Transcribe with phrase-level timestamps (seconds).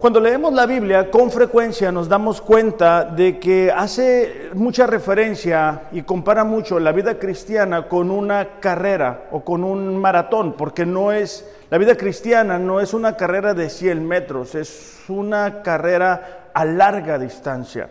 [0.00, 6.00] Cuando leemos la Biblia, con frecuencia nos damos cuenta de que hace mucha referencia y
[6.00, 11.46] compara mucho la vida cristiana con una carrera o con un maratón, porque no es,
[11.68, 17.18] la vida cristiana no es una carrera de 100 metros, es una carrera a larga
[17.18, 17.90] distancia.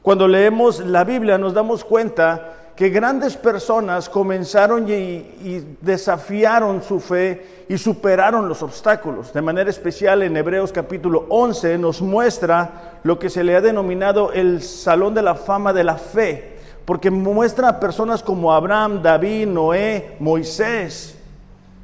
[0.00, 7.64] Cuando leemos la Biblia nos damos cuenta que grandes personas comenzaron y, desafiaron su fe
[7.68, 9.32] y superaron los obstáculos.
[9.32, 14.32] De manera especial en Hebreos capítulo 11 nos muestra lo que se le ha denominado
[14.32, 19.48] el Salón de la Fama de la Fe, porque muestra a personas como Abraham, David,
[19.48, 21.16] Noé, Moisés,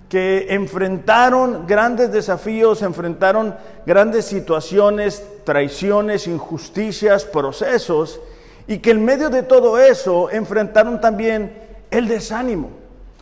[0.09, 8.20] que enfrentaron grandes desafíos, enfrentaron grandes situaciones, traiciones, injusticias, procesos,
[8.69, 11.58] y que en medio de todo eso enfrentaron también
[11.91, 12.69] el desánimo.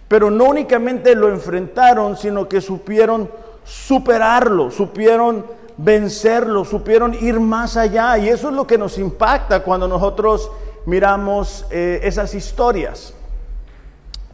[0.08, 3.30] Pero no únicamente lo enfrentaron, sino que supieron
[3.64, 8.18] superarlo, supieron vencerlo, supieron ir más allá.
[8.18, 10.50] Y eso es lo que nos impacta cuando nosotros
[10.84, 13.14] miramos eh, esas historias.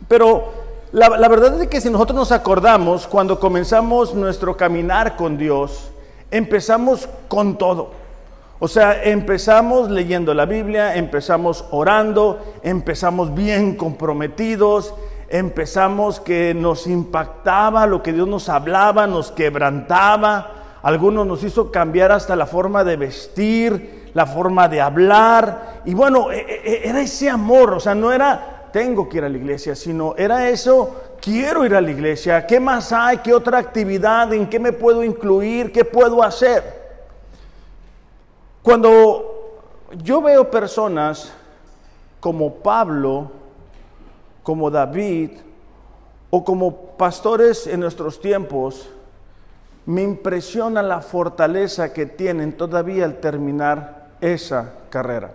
[0.09, 0.51] Pero
[0.93, 5.91] la, la verdad es que si nosotros nos acordamos, cuando comenzamos nuestro caminar con Dios,
[6.31, 8.02] empezamos con todo.
[8.65, 14.95] O sea, empezamos leyendo la Biblia, empezamos orando, empezamos bien comprometidos,
[15.29, 22.13] empezamos que nos impactaba lo que Dios nos hablaba, nos quebrantaba, algunos nos hizo cambiar
[22.13, 27.01] hasta la forma de vestir, la forma de hablar, y bueno, e, e, e, era
[27.01, 31.17] ese amor, o sea, no era tengo que ir a la iglesia, sino era eso,
[31.21, 33.19] quiero ir a la iglesia, ¿qué más hay?
[33.19, 34.33] ¿Qué otra actividad?
[34.33, 35.73] ¿En qué me puedo incluir?
[35.73, 36.82] ¿Qué puedo hacer?
[38.63, 39.61] Cuando
[40.03, 41.33] yo veo personas
[42.21, 43.31] como Pablo,
[44.43, 45.33] como David
[46.31, 48.89] o como pastores en nuestros tiempos,
[49.85, 55.33] me impresiona la fortaleza que tienen todavía al terminar esa carrera.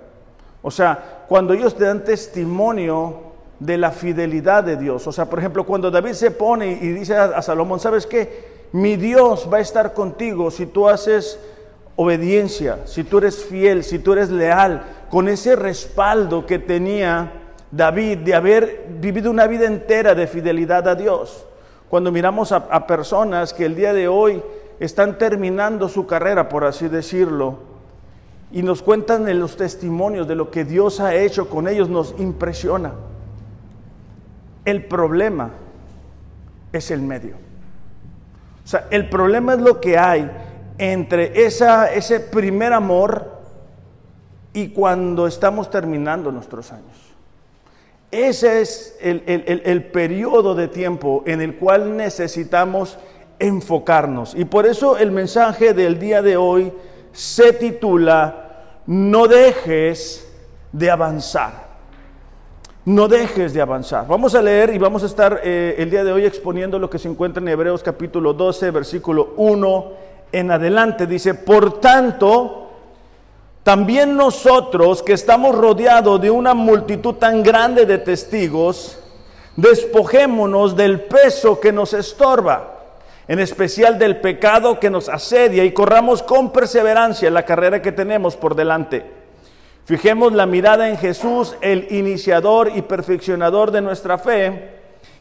[0.62, 3.28] O sea, cuando ellos te dan testimonio
[3.60, 5.06] de la fidelidad de Dios.
[5.08, 8.68] O sea, por ejemplo, cuando David se pone y dice a, Salomón, ¿sabes qué?
[8.72, 11.40] Mi Dios va a estar contigo si tú haces
[11.98, 17.32] obediencia, si tú eres fiel, si tú eres leal, con ese respaldo que tenía
[17.72, 21.46] David de haber vivido una vida entera de fidelidad a Dios.
[21.90, 24.42] Cuando miramos a, personas que el día de hoy
[24.80, 27.60] están terminando su carrera, por así decirlo,
[28.52, 32.14] y nos cuentan en los testimonios de lo que Dios ha hecho con ellos, nos
[32.20, 32.94] impresiona.
[34.66, 35.52] El problema
[36.72, 37.36] es el medio.
[38.64, 40.30] O sea, el problema es lo que hay
[40.78, 43.38] entre ese primer amor
[44.54, 47.08] y cuando estamos terminando nuestros años.
[48.10, 52.98] Ese es el, el, periodo de tiempo en el cual necesitamos
[53.38, 54.34] enfocarnos.
[54.34, 56.72] Y por eso el mensaje del día de hoy
[57.12, 60.28] se titula, no dejes
[60.72, 61.68] de avanzar.
[62.86, 64.08] No dejes de avanzar.
[64.08, 66.98] Vamos a leer y vamos a estar eh, el día de hoy exponiendo lo que
[66.98, 72.70] se encuentra en Hebreos capítulo 12, versículo 1 en adelante dice, por tanto,
[73.64, 79.00] también nosotros que estamos rodeados de una multitud tan grande de testigos,
[79.56, 82.76] despojémonos del peso que nos estorba,
[83.28, 88.38] en especial del pecado que nos asedia y corramos con perseverancia la carrera que tenemos
[88.38, 89.06] por delante.
[89.86, 94.70] Fijemos la mirada en Jesús, el iniciador y perfeccionador de nuestra fe,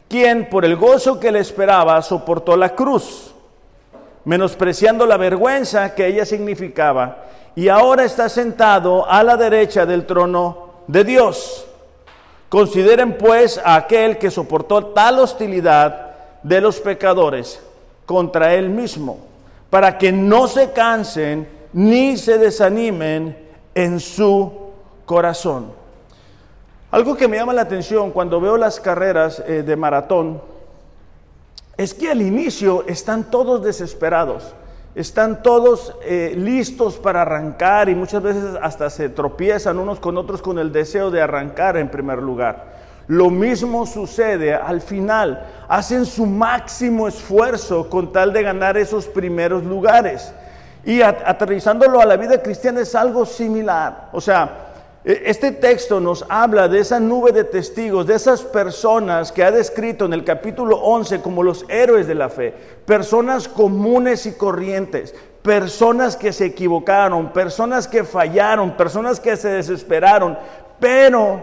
[0.09, 3.33] quien por el gozo que le esperaba soportó la cruz
[4.27, 7.23] menospreciando la vergüenza que ella significaba,
[7.55, 11.65] y ahora está sentado a la derecha del trono de Dios.
[12.49, 16.11] Consideren pues a aquel que soportó tal hostilidad
[16.43, 17.61] de los pecadores
[18.05, 19.17] contra él mismo,
[19.69, 23.37] para que no se cansen ni se desanimen
[23.73, 24.51] en su
[25.05, 25.71] corazón.
[26.91, 30.41] Algo que me llama la atención cuando veo las carreras eh, de maratón,
[31.77, 34.55] es que al inicio están todos desesperados,
[34.95, 40.41] están todos eh, listos para arrancar y muchas veces hasta se tropiezan unos con otros
[40.41, 42.77] con el deseo de arrancar en primer lugar.
[43.07, 49.63] Lo mismo sucede al final, hacen su máximo esfuerzo con tal de ganar esos primeros
[49.63, 50.33] lugares.
[50.83, 54.09] Y aterrizándolo a la vida cristiana es algo similar.
[54.13, 54.66] O sea,
[55.07, 60.03] este texto nos habla de esa nube de testigos, de esas personas que ha descrito
[60.03, 62.53] en el capítulo 11 como los héroes de la fe,
[62.85, 70.37] personas comunes y corrientes, personas que se equivocaron, personas que fallaron, personas que se desesperaron,
[70.77, 71.41] pero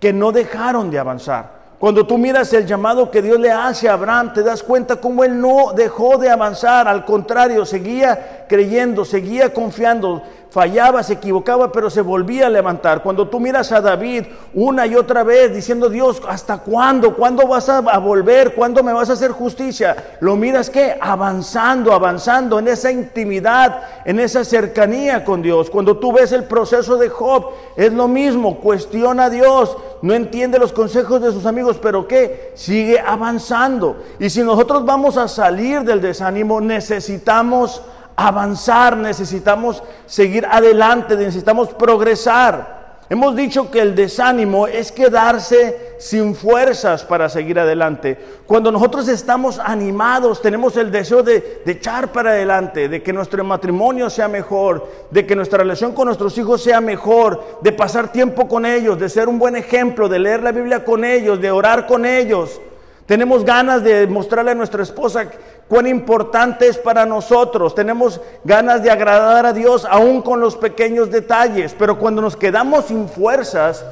[0.00, 3.92] que no dejaron de avanzar, Cuando tú miras el llamado que Dios le hace a
[3.92, 9.54] Abraham, te das cuenta cómo él no dejó de avanzar, al contrario, seguía creyendo, seguía
[9.54, 10.24] confiando,
[10.58, 13.00] fallaba, se equivocaba, pero se volvía a levantar.
[13.00, 14.24] Cuando tú miras a David
[14.54, 17.14] una y otra vez diciendo, Dios, ¿hasta cuándo?
[17.14, 18.56] ¿Cuándo vas a, volver?
[18.56, 20.16] ¿Cuándo me vas a hacer justicia?
[20.18, 25.70] Lo miras que avanzando, avanzando en esa intimidad, en esa cercanía con Dios.
[25.70, 30.58] Cuando tú ves el proceso de Job, es lo mismo, cuestiona a Dios, no entiende
[30.58, 32.50] los consejos de sus amigos, pero ¿qué?
[32.56, 33.98] Sigue avanzando.
[34.18, 37.80] Y si nosotros vamos a salir del desánimo, necesitamos
[38.18, 42.76] avanzar, necesitamos seguir adelante, necesitamos progresar.
[43.08, 48.18] Hemos dicho que el desánimo es quedarse sin fuerzas para seguir adelante.
[48.44, 53.42] Cuando nosotros estamos animados, tenemos el deseo de, de, echar para adelante, de que nuestro
[53.44, 58.48] matrimonio sea mejor, de que nuestra relación con nuestros hijos sea mejor, de pasar tiempo
[58.48, 61.86] con ellos, de ser un buen ejemplo, de leer la Biblia con ellos, de orar
[61.86, 62.60] con ellos.
[63.08, 65.30] Tenemos ganas de mostrarle a nuestra esposa
[65.66, 67.74] cuán importante es para nosotros.
[67.74, 71.74] Tenemos ganas de agradar a Dios aún con los pequeños detalles.
[71.78, 73.82] Pero cuando nos quedamos sin fuerzas,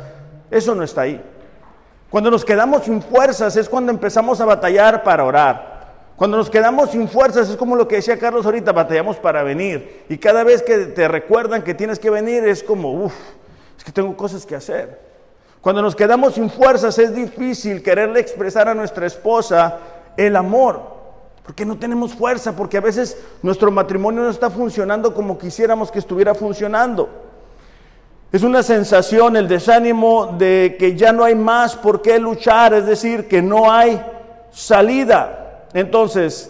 [0.50, 1.24] eso no está ahí.
[2.10, 5.76] Cuando nos quedamos sin fuerzas es cuando empezamos a batallar para orar.
[6.16, 10.04] Cuando nos quedamos sin fuerzas es como lo que decía Carlos ahorita, batallamos para venir.
[10.10, 13.14] Y cada vez que te recuerdan que tienes que venir es como, uff,
[13.78, 15.05] es que tengo cosas que hacer.
[15.66, 19.80] Cuando nos quedamos sin fuerzas es difícil quererle expresar a nuestra esposa
[20.16, 20.80] el amor,
[21.42, 25.98] porque no tenemos fuerza, porque a veces nuestro matrimonio no está funcionando como quisiéramos que
[25.98, 27.08] estuviera funcionando.
[28.30, 32.86] Es una sensación, el desánimo de que ya no hay más por qué luchar, es
[32.86, 34.00] decir, que no hay
[34.52, 35.66] salida.
[35.74, 36.48] Entonces,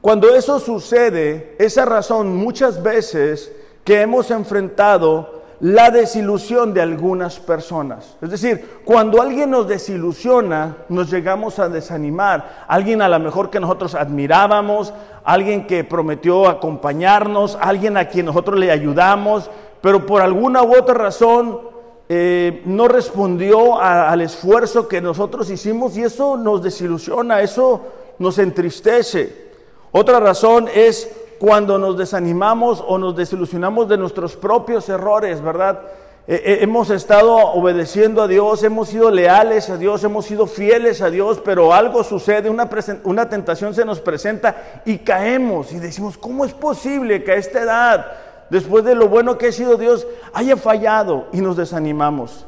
[0.00, 3.50] cuando eso sucede, esa razón muchas veces
[3.82, 8.16] que hemos enfrentado la desilusión de algunas personas.
[8.20, 12.64] Es decir, cuando alguien nos desilusiona, nos llegamos a desanimar.
[12.68, 14.92] Alguien a lo mejor que nosotros admirábamos,
[15.24, 19.50] alguien que prometió acompañarnos, alguien a quien nosotros le ayudamos,
[19.80, 21.60] pero por alguna u otra razón
[22.08, 27.82] eh, no respondió al esfuerzo que nosotros hicimos y eso nos desilusiona, eso
[28.18, 29.46] nos entristece.
[29.90, 35.80] Otra razón es cuando nos desanimamos o nos desilusionamos de nuestros propios errores, ¿verdad?
[36.28, 41.00] Eh, eh, hemos estado obedeciendo a Dios, hemos sido leales a Dios, hemos sido fieles
[41.00, 42.68] a Dios, pero algo sucede, una,
[43.04, 47.62] una tentación se nos presenta y caemos y decimos, ¿cómo es posible que a esta
[47.62, 48.06] edad,
[48.50, 52.44] después de lo bueno que ha sido Dios, haya fallado y nos desanimamos?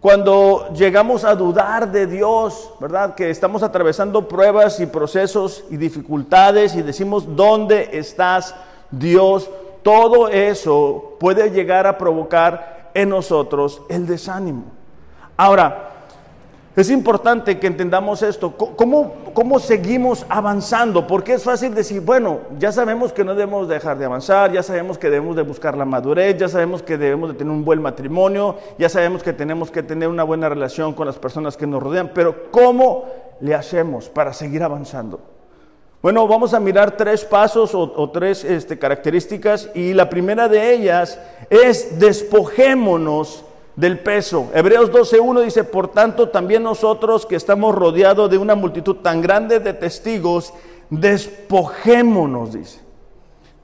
[0.00, 3.16] Cuando llegamos a dudar de Dios, ¿verdad?
[3.16, 8.54] Que estamos atravesando pruebas y procesos y dificultades y decimos, ¿dónde estás
[8.92, 9.50] Dios?
[9.82, 14.66] Todo eso puede llegar a provocar en nosotros el desánimo.
[15.36, 15.87] Ahora,
[16.80, 18.56] es importante que entendamos esto.
[18.56, 21.06] ¿Cómo, ¿Cómo, seguimos avanzando?
[21.06, 24.96] Porque es fácil decir, bueno, ya sabemos que no debemos dejar de avanzar, ya sabemos
[24.96, 28.56] que debemos de buscar la madurez, ya sabemos que debemos de tener un buen matrimonio,
[28.78, 32.12] ya sabemos que tenemos que tener una buena relación con las personas que nos rodean,
[32.14, 33.06] pero ¿cómo
[33.40, 35.20] le hacemos para seguir avanzando?
[36.00, 41.18] Bueno, vamos a mirar tres pasos o, tres este, características y la primera de ellas
[41.50, 43.44] es despojémonos
[43.78, 44.50] del peso.
[44.52, 49.60] Hebreos 12.1 dice, por tanto también nosotros que estamos rodeados de una multitud tan grande
[49.60, 50.52] de testigos,
[50.90, 52.80] despojémonos, dice,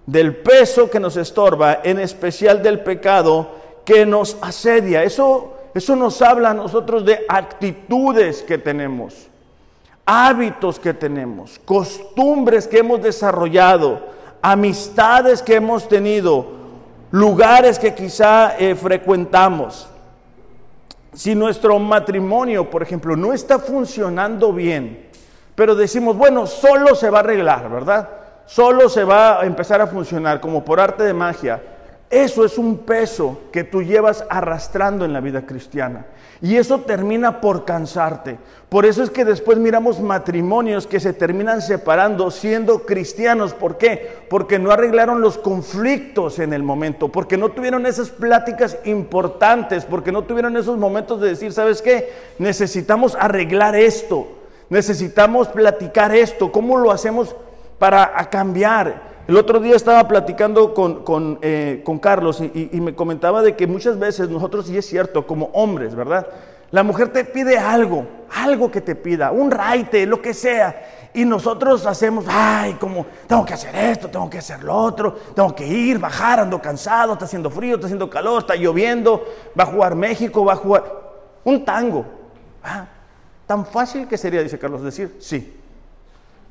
[0.06, 3.48] del peso que nos estorba, en especial del pecado
[3.84, 5.02] que nos asedia.
[5.02, 9.26] Eso, eso nos habla a nosotros de actitudes que tenemos,
[10.06, 14.00] hábitos que tenemos, costumbres que hemos desarrollado,
[14.42, 16.46] amistades que hemos tenido,
[17.10, 19.88] lugares que quizá eh, frecuentamos.
[21.14, 25.08] Si nuestro matrimonio, por ejemplo, no está funcionando bien,
[25.54, 28.08] pero decimos, bueno, solo se va a arreglar, ¿verdad?
[28.46, 31.62] Solo se va a empezar a funcionar como por arte de magia.
[32.14, 36.06] Eso es un peso que tú llevas arrastrando en la vida cristiana.
[36.40, 38.38] Y eso termina por cansarte.
[38.68, 43.52] Por eso es que después miramos matrimonios que se terminan separando siendo cristianos.
[43.52, 44.26] ¿Por qué?
[44.30, 50.12] Porque no arreglaron los conflictos en el momento, porque no tuvieron esas pláticas importantes, porque
[50.12, 52.12] no tuvieron esos momentos de decir, ¿sabes qué?
[52.38, 54.28] Necesitamos arreglar esto,
[54.70, 57.34] necesitamos platicar esto, ¿cómo lo hacemos
[57.78, 59.14] para cambiar?
[59.26, 64.28] El otro día estaba platicando con, eh, Carlos y, me comentaba de que muchas veces
[64.28, 66.26] nosotros, y es cierto, como hombres, ¿verdad?
[66.70, 71.08] La mujer te pide algo, algo que te pida, un raite, lo que sea.
[71.14, 75.54] Y nosotros hacemos, ay, como, tengo que hacer esto, tengo que hacer lo otro, tengo
[75.54, 79.24] que ir, bajar, ando cansado, está haciendo frío, está haciendo calor, está lloviendo,
[79.58, 80.84] va a jugar México, va a jugar
[81.44, 82.04] un tango.
[83.46, 85.60] Tan fácil que sería, dice Carlos, decir sí.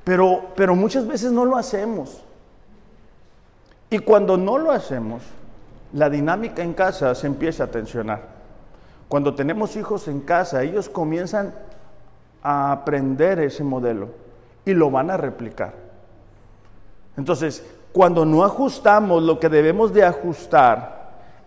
[0.04, 2.22] Pero, pero muchas veces no lo hacemos.
[3.90, 5.22] Y cuando no lo hacemos,
[5.94, 8.22] la dinámica en casa se empieza a tensionar.
[9.08, 11.54] Cuando tenemos hijos en casa, ellos comienzan
[12.42, 14.10] a aprender ese modelo
[14.66, 15.74] y lo van a replicar.
[17.16, 21.03] Entonces, cuando no ajustamos lo que debemos de ajustar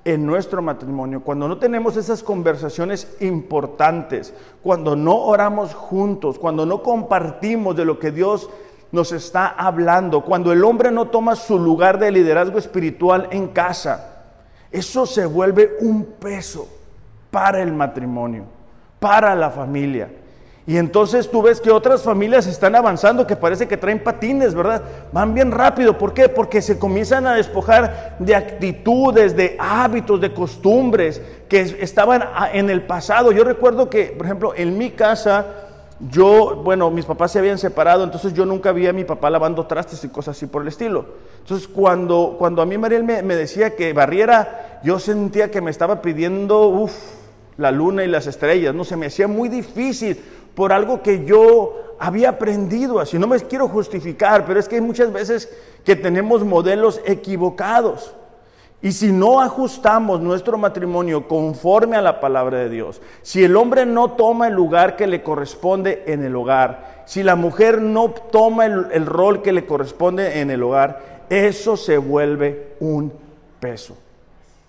[0.07, 4.33] en nuestro matrimonio, cuando no tenemos esas conversaciones importantes,
[4.63, 8.49] cuando no oramos juntos, cuando no compartimos de lo que Dios
[8.93, 14.23] nos está hablando, cuando el hombre no toma su lugar de liderazgo espiritual en casa,
[14.71, 16.69] eso se vuelve un peso
[17.33, 18.45] para el matrimonio,
[19.01, 20.09] para la familia.
[20.69, 24.83] Y entonces tú ves que otras familias están avanzando que parece que traen patines, ¿verdad?
[25.13, 25.97] Van bien rápido.
[25.97, 26.29] ¿Por qué?
[26.29, 32.83] Porque se comienzan a despojar de actitudes, de hábitos, de costumbres que estaban en el
[32.83, 33.31] pasado.
[33.31, 35.47] Yo recuerdo que, por ejemplo, en mi casa,
[36.01, 39.67] yo, bueno, mis papás se habían separado, entonces yo nunca vi a mi papá lavando
[39.67, 41.07] trastes y cosas así por el estilo.
[41.43, 45.71] Entonces, cuando, cuando a mí Mariel me, me decía que barriera, yo sentía que me
[45.71, 46.93] estaba pidiendo, uff,
[47.57, 50.21] la luna y las estrellas, no se me hacía muy difícil
[50.57, 53.19] por algo que yo había aprendido así.
[53.19, 58.15] No me quiero justificar, pero es que hay muchas veces que tenemos modelos equivocados.
[58.81, 63.85] Y si no ajustamos nuestro matrimonio conforme a la palabra de Dios, si el hombre
[63.85, 68.65] no toma el lugar que le corresponde en el hogar, si la mujer no toma
[68.65, 73.13] el, rol que le corresponde en el hogar, eso se vuelve un
[73.61, 73.97] peso.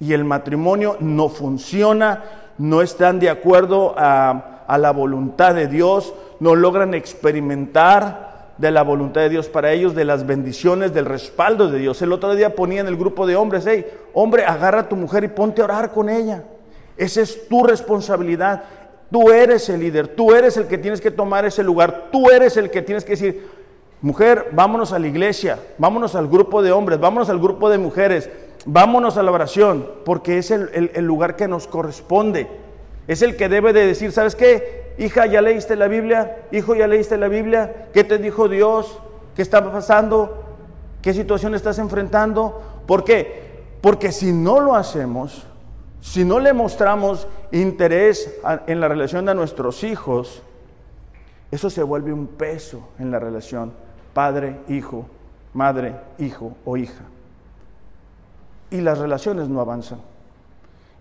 [0.02, 2.24] Y el matrimonio no funciona,
[2.58, 9.22] no están de acuerdo a, la voluntad de Dios, no logran experimentar de la voluntad
[9.22, 12.02] de Dios para ellos, de las bendiciones, del respaldo de Dios.
[12.02, 15.24] El otro día ponía en el grupo de hombres, hey, hombre, agarra a tu mujer
[15.24, 16.44] y ponte a orar con ella.
[16.98, 18.64] Esa es tu responsabilidad.
[19.12, 22.58] Tú eres el líder, tú eres el que tienes que tomar ese lugar, tú eres
[22.58, 23.48] el que tienes que decir,
[24.02, 28.30] mujer, vámonos a la iglesia, vámonos al grupo de hombres, vámonos al grupo de mujeres,
[28.66, 32.48] vámonos a la oración, porque es el, lugar que nos corresponde.
[33.08, 34.94] Es el que debe de decir, ¿sabes qué?
[34.98, 36.44] Hija, ¿ya leíste la Biblia?
[36.52, 37.88] Hijo, ¿ya leíste la Biblia?
[37.94, 39.00] ¿Qué te dijo Dios?
[39.36, 40.44] ¿Qué está pasando?
[41.02, 42.62] ¿Qué situación estás enfrentando?
[42.86, 43.64] ¿Por qué?
[43.82, 45.46] Porque si no lo hacemos,
[46.02, 48.36] si no le mostramos interés
[48.66, 50.42] en la relación de nuestros hijos,
[51.52, 53.72] eso se vuelve un peso en la relación
[54.14, 55.06] padre-hijo,
[55.54, 57.06] madre-hijo o hija
[58.70, 60.00] y las relaciones no avanzan.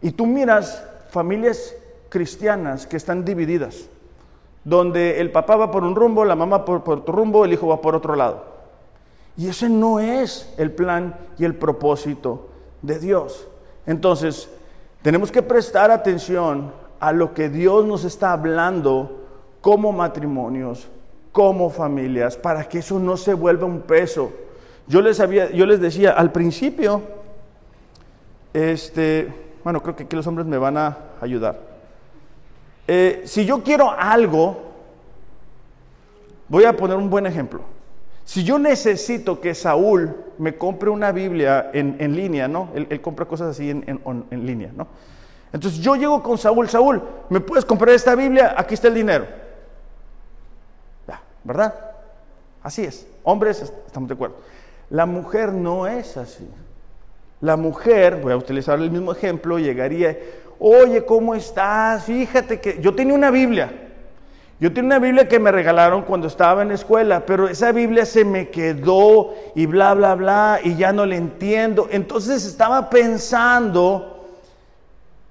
[0.00, 1.74] Y tú miras familias
[2.08, 3.88] cristianas que están divididas,
[4.64, 7.80] donde el papá va por un rumbo, la mamá por, otro rumbo, el hijo va
[7.80, 8.44] por otro lado.
[9.36, 12.48] Y ese no es el plan y el propósito
[12.82, 13.46] de Dios.
[13.86, 14.48] Entonces,
[15.02, 19.24] tenemos que prestar atención a lo que Dios nos está hablando
[19.60, 20.88] como matrimonios,
[21.32, 24.32] como familias, para que eso no se vuelva un peso.
[24.88, 27.02] Yo les, había, yo les decía al principio,
[28.54, 29.32] este,
[29.62, 31.75] bueno, creo que aquí los hombres me van a ayudar.
[32.88, 34.62] Eh, si yo quiero algo,
[36.48, 37.60] voy a poner un buen ejemplo.
[38.24, 42.70] Si yo necesito que Saúl me compre una Biblia en, línea, ¿no?
[42.74, 44.88] Él, compra cosas así en, en, línea, ¿no?
[45.52, 48.54] Entonces yo llego con Saúl, Saúl, ¿me puedes comprar esta Biblia?
[48.56, 49.26] Aquí está el dinero.
[51.46, 51.74] ¿Verdad?
[52.62, 53.06] Así es.
[53.22, 54.36] Hombres, estamos de acuerdo.
[54.90, 56.48] La mujer no es así.
[57.40, 60.18] La mujer, voy a utilizar el mismo ejemplo, llegaría,
[60.58, 62.04] oye, ¿cómo estás?
[62.04, 63.72] Fíjate que yo tenía una Biblia.
[64.58, 68.06] Yo tenía una Biblia que me regalaron cuando estaba en la escuela, pero esa Biblia
[68.06, 71.88] se me quedó y bla, bla, bla, y ya no le entiendo.
[71.90, 74.26] Entonces estaba pensando,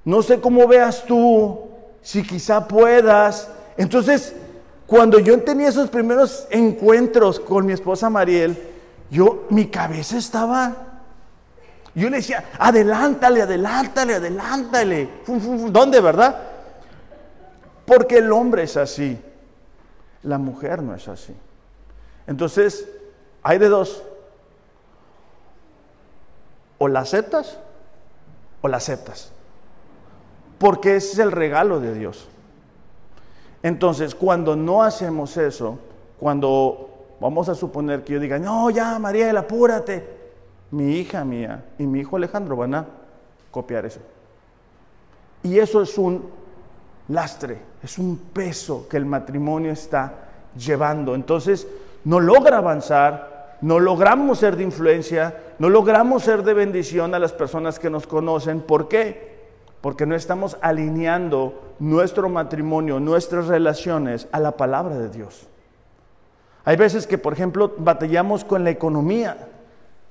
[0.04, 1.60] no sé cómo veas tú,
[2.04, 3.50] si quizá puedas.
[3.78, 4.36] Entonces,
[4.86, 8.56] cuando yo tenía esos primeros encuentros con mi esposa Mariel,
[9.10, 10.95] yo, mi cabeza estaba
[11.96, 15.10] yo le decía, adelántale, adelántale, adelántale.
[15.70, 16.36] ¿Dónde, verdad?
[17.86, 19.18] Porque el hombre es así.
[20.24, 21.34] La mujer no es así.
[22.28, 22.86] Entonces,
[23.42, 24.04] hay de dos.
[26.80, 27.60] O la aceptas
[28.62, 29.32] o la aceptas.
[30.58, 32.28] Porque ese es el regalo de Dios.
[33.64, 35.80] Entonces, cuando no hacemos eso,
[36.20, 40.25] cuando vamos a suponer que yo diga, no, ya, Mariela, apúrate
[40.76, 42.86] mi hija mía y mi hijo Alejandro van a
[43.52, 44.00] copiar eso.
[45.44, 46.30] Y eso es un
[47.08, 50.14] lastre, es un peso que el matrimonio está
[50.58, 51.16] llevando.
[51.16, 51.68] Entonces,
[52.04, 57.34] no logra avanzar, no logramos ser de influencia, no logramos ser de bendición a las
[57.34, 58.62] personas que nos conocen.
[58.62, 59.36] ¿Por qué?
[59.86, 65.48] porque no estamos alineando nuestro matrimonio, nuestras relaciones a la palabra de Dios.
[66.64, 69.38] Hay veces que, por ejemplo, batallamos con la economía.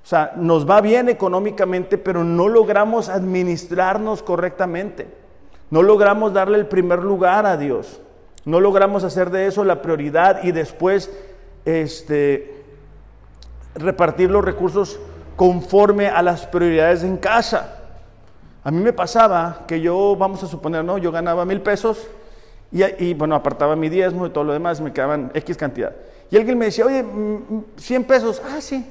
[0.04, 5.08] O sea, nos va bien económicamente, pero no logramos administrarnos correctamente.
[5.70, 8.02] No logramos darle el primer lugar a Dios.
[8.44, 11.10] No logramos hacer de eso la prioridad y después
[11.64, 12.64] este,
[13.74, 15.00] repartir los recursos
[15.36, 17.78] conforme a las prioridades en casa.
[18.62, 20.98] A mí me pasaba que yo, vamos a suponer, ¿no?
[20.98, 22.06] Yo ganaba mil pesos
[22.70, 25.94] y, bueno, apartaba mi diezmo y todo lo demás, me quedaban X cantidad.
[26.30, 27.04] Y alguien me decía, oye,
[27.76, 28.84] 100 mm, pesos, ah, sí.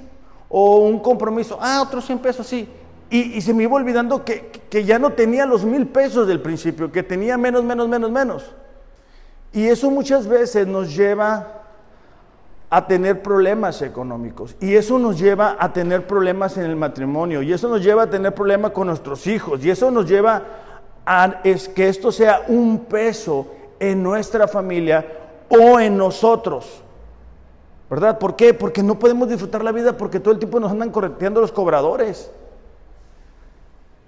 [0.56, 2.70] O un compromiso, ah, otros 100 pesos, sí.
[3.10, 6.92] Y, se me iba olvidando que, que ya no tenía los mil pesos del principio,
[6.92, 8.56] que tenía menos, menos, menos, menos.
[9.52, 11.64] Y eso muchas veces nos lleva
[12.70, 14.56] a tener problemas económicos.
[14.60, 17.42] Y eso nos lleva a tener problemas en el matrimonio.
[17.42, 19.66] Y eso nos lleva a tener problemas con nuestros hijos.
[19.66, 20.44] Y eso nos lleva
[21.04, 23.48] a es que esto sea un peso
[23.80, 25.04] en nuestra familia
[25.50, 26.83] o en nosotros.
[27.94, 28.18] ¿Verdad?
[28.18, 28.56] ¿Por qué?
[28.56, 32.32] Porque no podemos disfrutar la vida porque todo el tiempo nos andan correteando los cobradores.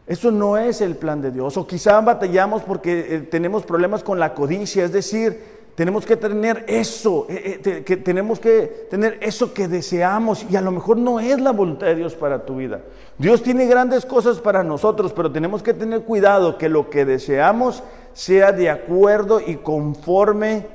[0.07, 1.55] Eso no es el plan de Dios.
[1.55, 5.39] O quizá batallamos porque eh, tenemos problemas con la codicia, es decir,
[5.75, 10.61] tenemos que tener eso, eh, eh, que tenemos que tener eso que deseamos y a
[10.61, 12.81] lo mejor no es la voluntad de Dios para tu vida.
[13.19, 17.83] Dios tiene grandes cosas para nosotros, pero tenemos que tener cuidado que lo que deseamos
[18.13, 20.65] sea de acuerdo y conforme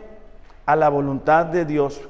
[0.65, 2.03] a la voluntad de Dios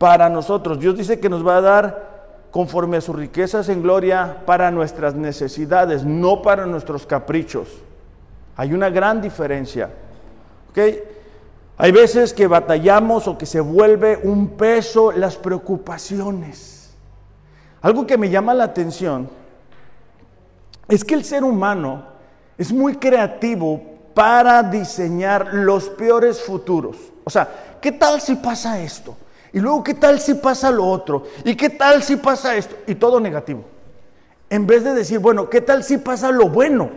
[0.00, 0.80] para nosotros.
[0.80, 2.10] Dios dice que nos va a dar
[2.50, 7.68] conforme a sus riquezas en gloria para nuestras necesidades, no para nuestros caprichos.
[8.56, 9.90] Hay una gran diferencia.
[11.76, 16.94] Hay veces que batallamos o que se vuelve un peso las preocupaciones.
[17.82, 19.28] Algo que me llama la atención
[20.88, 22.04] es que el ser humano
[22.56, 23.82] es muy creativo
[24.14, 26.96] para diseñar los peores futuros.
[27.22, 29.14] O sea, ¿qué tal si pasa esto?
[29.52, 31.24] Y luego, ¿qué tal si pasa lo otro?
[31.44, 32.76] ¿Y qué tal si pasa esto?
[32.86, 33.64] Y todo negativo.
[34.48, 36.90] En vez de decir, bueno, ¿qué tal si pasa lo bueno?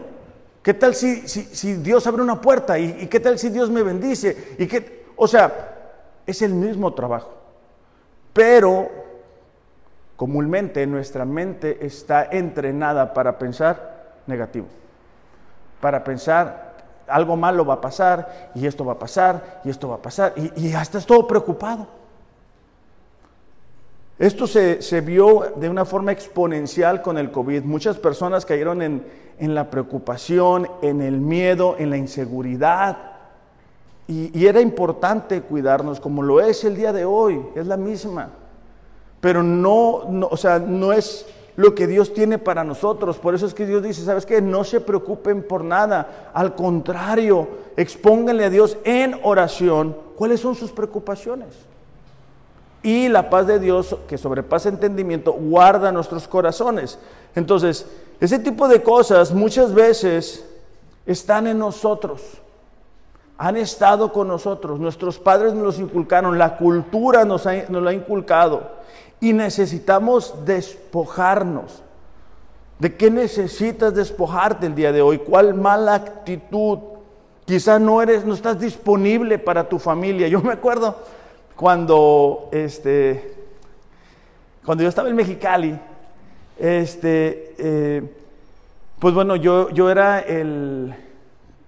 [0.62, 2.80] ¿Qué tal si, si, Dios abre una puerta?
[2.80, 4.56] ¿Y, qué tal si Dios me bendice?
[4.58, 5.06] ¿Y qué?
[5.16, 5.74] O sea,
[6.26, 7.32] es el mismo trabajo.
[8.32, 8.90] Pero
[10.16, 14.68] comúnmente nuestra mente está entrenada para pensar negativo.
[15.82, 16.74] Para pensar
[17.08, 20.34] algo malo va a pasar y esto va a pasar y esto va a pasar
[20.38, 22.03] y, y hasta todo preocupado.
[24.24, 27.64] Esto se, vio de una forma exponencial con el COVID.
[27.64, 29.04] Muchas personas cayeron en,
[29.54, 32.98] la preocupación, en el miedo, en la inseguridad.
[34.08, 38.30] Y, era importante cuidarnos, como lo es el día de hoy, es la misma.
[39.20, 41.26] Pero no, no, o sea, no es
[41.58, 43.18] lo que Dios tiene para nosotros.
[43.18, 44.42] Por eso es que Dios dice, ¿sabes qué?
[44.42, 46.32] No se preocupen por nada.
[46.34, 51.73] Al contrario, expónganle a Dios en oración cuáles son sus preocupaciones
[52.84, 57.00] y la paz de Dios que sobrepasa entendimiento guarda nuestros corazones.
[57.34, 57.88] Entonces,
[58.20, 60.46] ese tipo de cosas muchas veces
[61.06, 62.22] están en nosotros,
[63.38, 67.94] han estado con nosotros, nuestros padres nos los inculcaron, la cultura nos, nos lo ha
[67.94, 68.84] inculcado
[69.20, 71.82] y necesitamos despojarnos.
[72.80, 75.20] ¿De qué necesitas despojarte el día de hoy?
[75.20, 76.80] ¿Cuál mala actitud?
[77.46, 80.28] Quizás no eres, no estás disponible para tu familia.
[80.28, 80.98] Yo me acuerdo,
[81.56, 83.36] cuando, este,
[84.66, 85.80] cuando yo estaba en Mexicali,
[86.58, 88.04] este, eh,
[89.00, 90.94] pues bueno, yo, yo era el,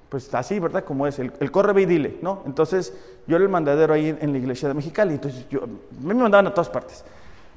[0.09, 0.83] pues así, ¿verdad?
[0.83, 2.43] Como es, el, el corre y dile, ¿no?
[2.45, 2.93] Entonces,
[3.27, 5.61] yo era el mandadero ahí en, la iglesia de Mexicali, entonces yo,
[6.01, 7.03] me mandaban a todas partes.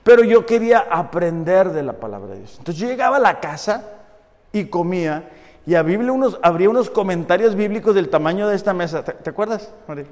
[0.02, 2.56] Pero yo quería aprender de la palabra de Dios.
[2.58, 3.90] Entonces yo llegaba a la casa
[4.52, 5.28] y comía
[5.66, 9.04] y había unos, habría unos comentarios bíblicos del tamaño de esta mesa.
[9.04, 10.06] ¿Te, acuerdas, María?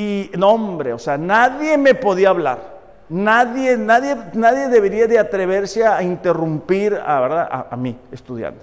[0.00, 2.80] Y no, hombre, o sea, nadie me podía hablar.
[3.10, 7.66] Nadie, nadie, nadie debería de atreverse a interrumpir a, ¿verdad?
[7.70, 8.62] a, mí estudiando.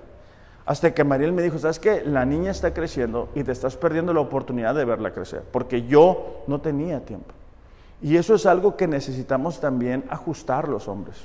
[0.66, 2.02] Hasta que Mariel me dijo, ¿sabes qué?
[2.04, 6.44] La niña está creciendo y te estás perdiendo la oportunidad de verla crecer, porque yo
[6.48, 7.36] no tenía tiempo.
[8.02, 11.18] Y eso es algo que necesitamos también ajustar los hombres.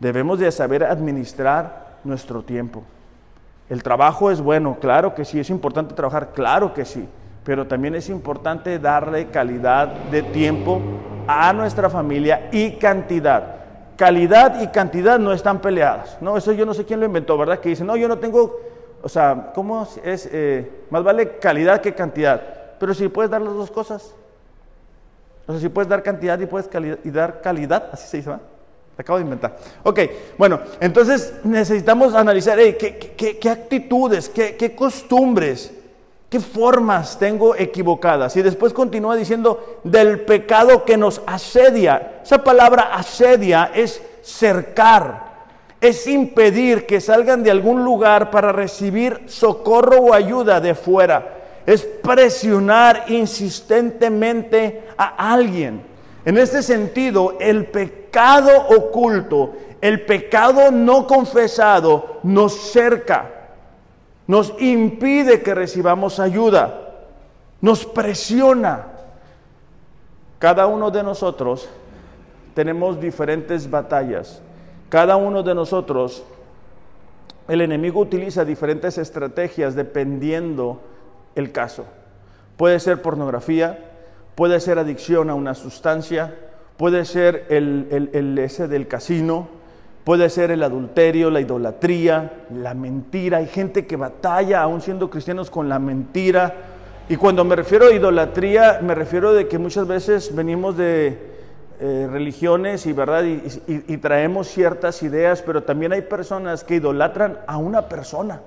[0.00, 2.82] Debemos de saber administrar nuestro tiempo.
[3.70, 7.08] El trabajo es bueno, claro que sí, es importante trabajar, claro que sí
[7.44, 10.80] pero también es importante darle calidad de tiempo
[11.26, 13.56] a nuestra familia y cantidad.
[13.96, 16.36] Calidad y cantidad no están peleadas, ¿no?
[16.36, 17.60] Eso yo no sé quién lo inventó, ¿verdad?
[17.60, 18.58] Que dice, no, yo no tengo,
[19.02, 20.28] o sea, ¿cómo es?
[20.32, 22.40] Eh, más vale calidad que cantidad.
[22.80, 24.14] Pero si puedes dar las dos cosas.
[25.46, 26.68] O sea, si puedes dar cantidad y puedes
[27.04, 28.40] y dar calidad, así se dice, ¿va?
[28.96, 29.56] acabo de inventar.
[29.82, 30.00] Ok,
[30.38, 35.72] bueno, entonces necesitamos analizar ¿qué, actitudes, qué, qué costumbres,
[36.34, 38.36] qué formas tengo equivocadas.
[38.36, 42.22] Y después continúa diciendo del pecado que nos asedia.
[42.24, 45.44] Esa palabra asedia es cercar,
[45.80, 51.36] es impedir que salgan de algún lugar para recibir socorro o ayuda de fuera.
[51.66, 55.82] Es presionar insistentemente a alguien.
[56.24, 63.43] En este sentido, el pecado oculto, el pecado no confesado nos cerca,
[64.26, 66.92] nos impide que recibamos ayuda,
[67.60, 68.86] nos presiona.
[70.38, 71.68] Cada uno de nosotros
[72.54, 74.40] tenemos diferentes batallas.
[74.88, 76.24] Cada uno de nosotros,
[77.48, 80.80] el enemigo utiliza diferentes estrategias dependiendo
[81.34, 81.84] el caso.
[82.56, 83.92] Puede ser pornografía,
[84.34, 86.34] puede ser adicción a una sustancia,
[86.76, 89.48] puede ser el, el, ese del casino,
[90.04, 93.38] puede ser el adulterio, la idolatría, la mentira.
[93.38, 96.54] Hay gente que batalla, aún siendo cristianos, con la mentira.
[97.08, 101.18] Y cuando me refiero a idolatría, me refiero de que muchas veces venimos de
[101.80, 103.24] eh, religiones y, ¿verdad?
[103.24, 108.40] y traemos ciertas ideas, pero también hay personas que idolatran a una persona.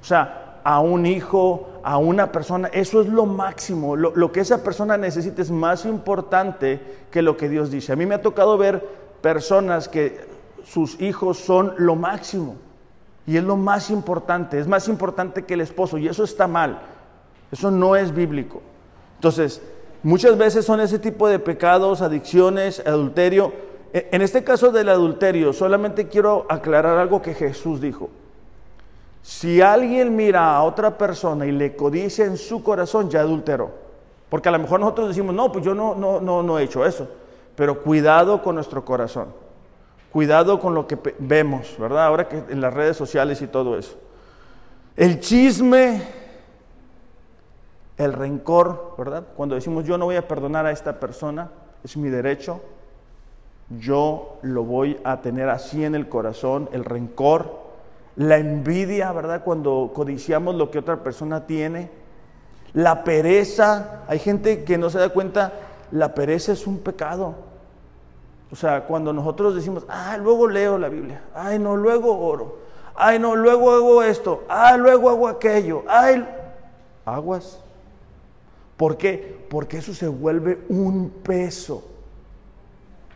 [0.00, 2.68] O sea, a un hijo, a una persona.
[2.72, 3.94] Eso es lo máximo.
[3.96, 7.92] Lo, que esa persona necesita es más importante que lo que Dios dice.
[7.92, 8.82] A mí me ha tocado ver
[9.20, 10.33] personas que
[10.64, 12.56] sus hijos son lo máximo.
[13.26, 14.58] Y es lo más importante.
[14.58, 15.98] Es más importante que el esposo.
[15.98, 16.80] Y eso está mal.
[17.50, 18.62] Eso no es bíblico.
[19.16, 19.62] Entonces,
[20.02, 23.52] muchas veces son ese tipo de pecados, adicciones, adulterio.
[23.92, 28.10] E, en este caso del adulterio, solamente quiero aclarar algo que Jesús dijo.
[29.22, 33.70] Si alguien mira a otra persona y le codicia en su corazón, ya adulteró.
[34.28, 36.84] Porque a lo mejor nosotros decimos, no, pues yo no, no, no, no he hecho
[36.84, 37.08] eso.
[37.56, 39.43] Pero cuidado con nuestro corazón.
[40.14, 42.06] Cuidado con lo que vemos, ¿verdad?
[42.06, 43.98] Ahora que en las redes sociales y todo eso.
[44.94, 46.02] El chisme,
[47.96, 49.24] el rencor, ¿verdad?
[49.34, 51.50] Cuando decimos yo no voy a perdonar a esta persona,
[51.82, 52.60] es mi derecho.
[53.80, 57.58] Yo lo voy a tener así en el corazón, el rencor,
[58.14, 59.42] la envidia, ¿verdad?
[59.42, 61.90] Cuando codiciamos lo que otra persona tiene,
[62.72, 65.54] la pereza, hay gente que no se da cuenta,
[65.90, 67.53] la pereza es un pecado.
[68.54, 72.58] O sea, cuando nosotros decimos, ah, luego leo la Biblia, ay, no, luego oro,
[72.94, 76.24] ay, no, luego hago esto, ay, luego hago aquello, ay,
[77.04, 77.58] aguas.
[78.76, 79.44] ¿Por qué?
[79.50, 81.82] Porque eso se vuelve un peso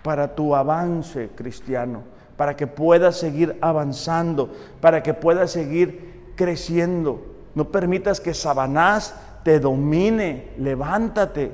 [0.02, 2.02] para tu avance cristiano
[2.36, 7.22] para que puedas seguir avanzando, para que puedas seguir creciendo.
[7.54, 10.50] No permitas que Sabanás te domine.
[10.58, 11.52] Levántate.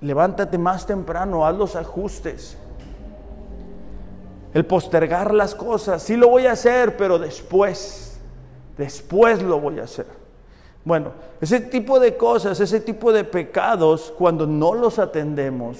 [0.00, 2.58] Levántate más temprano, haz los ajustes.
[4.52, 8.18] El postergar las cosas, sí lo voy a hacer, pero después,
[8.76, 10.06] después lo voy a hacer.
[10.84, 15.78] Bueno, ese tipo de cosas, ese tipo de pecados, cuando no los atendemos,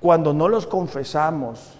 [0.00, 1.74] cuando no los confesamos,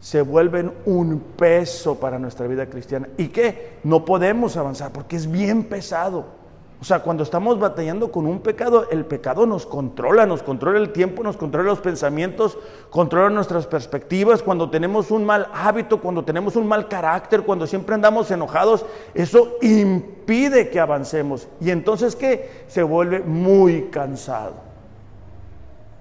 [0.00, 3.08] se vuelven un peso para nuestra vida cristiana.
[3.16, 3.78] ¿Y qué?
[3.84, 6.37] No podemos avanzar porque es bien pesado.
[6.80, 10.92] O sea, cuando estamos batallando con un pecado, el pecado nos controla, nos controla el
[10.92, 12.56] tiempo, nos controla los pensamientos,
[12.88, 14.44] controla nuestras perspectivas.
[14.44, 19.56] Cuando tenemos un mal hábito, cuando tenemos un mal carácter, cuando siempre andamos enojados, eso
[19.60, 21.48] impide que avancemos.
[21.60, 22.64] Y entonces, ¿qué?
[22.68, 24.54] Se vuelve muy cansado.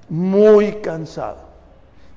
[0.10, 1.48] Muy cansado.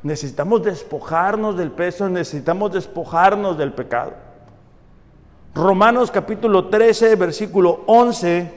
[0.03, 4.13] Necesitamos despojarnos del peso, necesitamos despojarnos del pecado.
[5.55, 8.53] Romanos capítulo 13, versículo 11,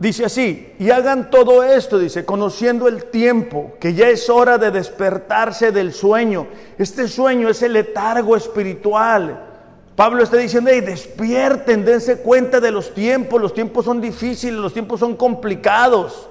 [0.00, 4.72] dice así, y hagan todo esto, dice, conociendo el tiempo, que ya es hora de
[4.72, 6.48] despertarse del sueño.
[6.76, 9.50] Este sueño es el letargo espiritual.
[9.94, 14.72] Pablo está diciendo, hey, despierten, dense cuenta de los tiempos, los tiempos son difíciles, los
[14.72, 16.28] tiempos son complicados.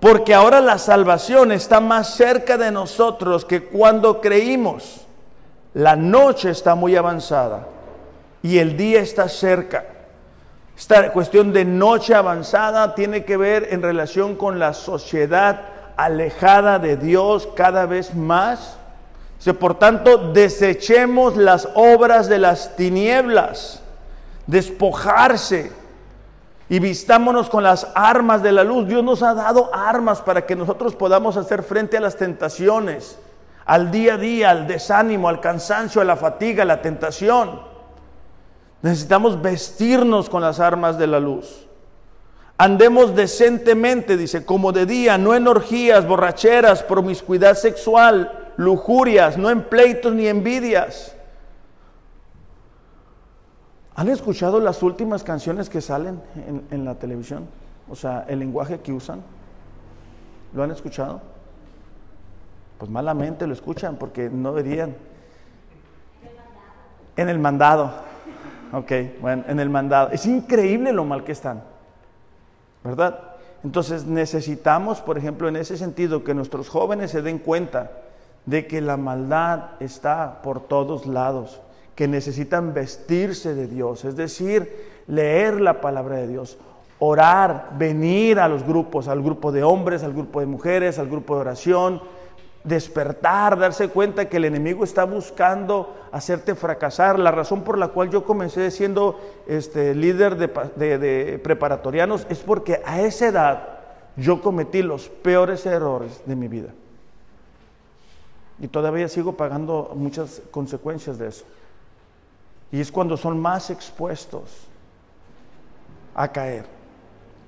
[0.00, 5.07] Porque ahora la salvación está más cerca de nosotros que cuando creímos.
[5.74, 7.66] La noche está muy avanzada
[8.42, 9.84] y el día está cerca.
[10.76, 15.60] Esta cuestión de noche avanzada tiene que ver en relación con la sociedad
[15.96, 18.76] alejada de Dios cada vez más.
[19.58, 23.82] Por tanto, desechemos las obras de las tinieblas,
[24.46, 25.72] despojarse
[26.68, 28.86] y vistámonos con las armas de la luz.
[28.86, 33.18] Dios nos ha dado armas para que nosotros podamos hacer frente a las tentaciones,
[33.68, 37.60] al día a día, al desánimo, al cansancio, a la fatiga, a la tentación.
[38.80, 41.68] Necesitamos vestirnos con las armas de la luz.
[42.56, 49.62] Andemos decentemente, dice, como de día, no en orgías, borracheras, promiscuidad sexual, lujurias, no en
[49.62, 51.14] pleitos ni envidias.
[53.96, 57.46] ¿Han escuchado las últimas canciones que salen en, en la televisión?
[57.90, 59.20] O sea, el lenguaje que usan.
[60.54, 61.20] ¿Lo han escuchado?
[62.78, 64.94] Pues malamente lo escuchan porque no deberían.
[67.16, 67.92] En el mandado.
[68.72, 70.10] Ok, bueno, en el mandado.
[70.10, 71.62] Es increíble lo mal que están.
[72.84, 73.18] ¿Verdad?
[73.64, 77.90] Entonces necesitamos, por ejemplo, en ese sentido, que nuestros jóvenes se den cuenta
[78.46, 81.60] de que la maldad está por todos lados,
[81.94, 86.56] que necesitan vestirse de Dios, es decir, leer la palabra de Dios,
[87.00, 91.34] orar, venir a los grupos, al grupo de hombres, al grupo de mujeres, al grupo
[91.34, 92.00] de oración,
[92.68, 97.18] despertar, darse cuenta que el enemigo está buscando hacerte fracasar.
[97.18, 102.80] La razón por la cual yo comencé siendo este, líder de, de preparatorianos es porque
[102.84, 103.68] a esa edad
[104.16, 106.68] yo cometí los peores errores de mi vida.
[108.60, 111.44] Y todavía sigo pagando muchas consecuencias de eso.
[112.70, 114.66] Y es cuando son más expuestos
[116.14, 116.77] a caer.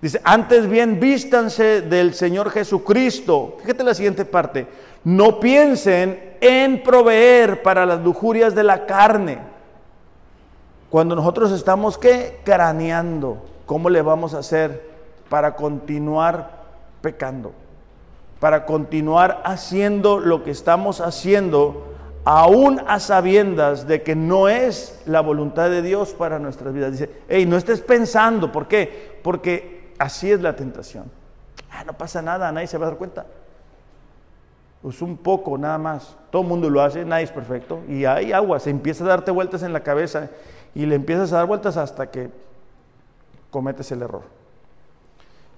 [0.02, 3.58] Dice, antes bien vístanse del Señor Jesucristo.
[3.60, 4.66] Fíjate la siguiente parte.
[5.04, 9.38] No piensen en proveer para las lujurias de la carne.
[10.88, 12.40] Cuando nosotros estamos, ¿qué?
[12.44, 13.42] Craneando.
[13.66, 14.90] ¿Cómo le vamos a hacer
[15.28, 16.62] para continuar
[17.02, 17.52] pecando?
[18.40, 25.20] Para continuar haciendo lo que estamos haciendo, aún a sabiendas de que no es la
[25.20, 26.92] voluntad de Dios para nuestras vidas.
[26.92, 28.50] Dice, hey, no estés pensando.
[28.50, 29.18] ¿Por qué?
[29.22, 31.04] Porque Así es la tentación.
[31.70, 33.26] Ah, no pasa nada, nadie se va a dar cuenta.
[34.80, 36.16] Pues un poco nada más.
[36.30, 37.82] Todo el mundo lo hace, nadie es perfecto.
[37.86, 40.30] Y hay agua, se empieza a darte vueltas en la cabeza
[40.74, 42.30] y le empiezas a dar vueltas hasta que
[43.50, 44.22] cometes el error.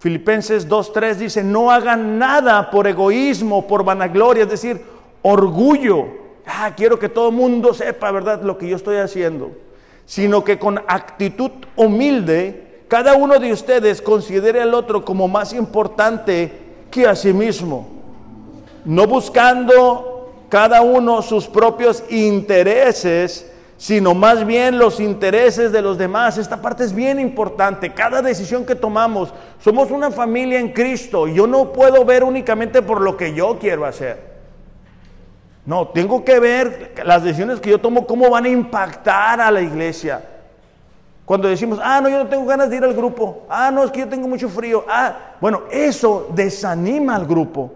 [0.00, 4.84] Filipenses 2.3 dice, no hagan nada por egoísmo, por vanagloria, es decir,
[5.22, 6.04] orgullo.
[6.44, 9.52] Ah, quiero que todo el mundo sepa, ¿verdad?, lo que yo estoy haciendo.
[10.04, 16.52] Sino que con actitud humilde cada uno de ustedes considere al otro como más importante
[16.90, 17.88] que a sí mismo,
[18.84, 26.36] no buscando cada uno sus propios intereses, sino más bien los intereses de los demás.
[26.36, 27.94] Esta parte es bien importante.
[27.94, 29.32] Cada decisión que tomamos,
[29.64, 33.86] somos una familia en Cristo yo no puedo ver únicamente por lo que yo quiero
[33.86, 34.20] hacer.
[35.64, 39.62] No, tengo que ver las decisiones que yo tomo, cómo van a impactar a la
[39.62, 40.28] iglesia.
[41.24, 43.42] Cuando decimos, ah, no, yo no tengo ganas de ir al grupo.
[43.48, 44.84] Ah, no, es que yo tengo mucho frío.
[44.88, 47.70] Ah, bueno, eso desanima al grupo.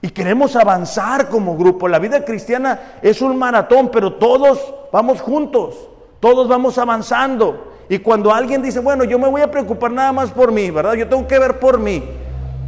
[0.00, 1.88] Y queremos avanzar como grupo.
[1.88, 5.88] La vida cristiana es un maratón, pero todos vamos juntos.
[6.20, 7.72] Todos vamos avanzando.
[7.88, 10.92] Y cuando alguien dice, bueno, yo me voy a preocupar nada más por mí, ¿verdad?
[10.94, 12.04] Yo tengo que ver por mí.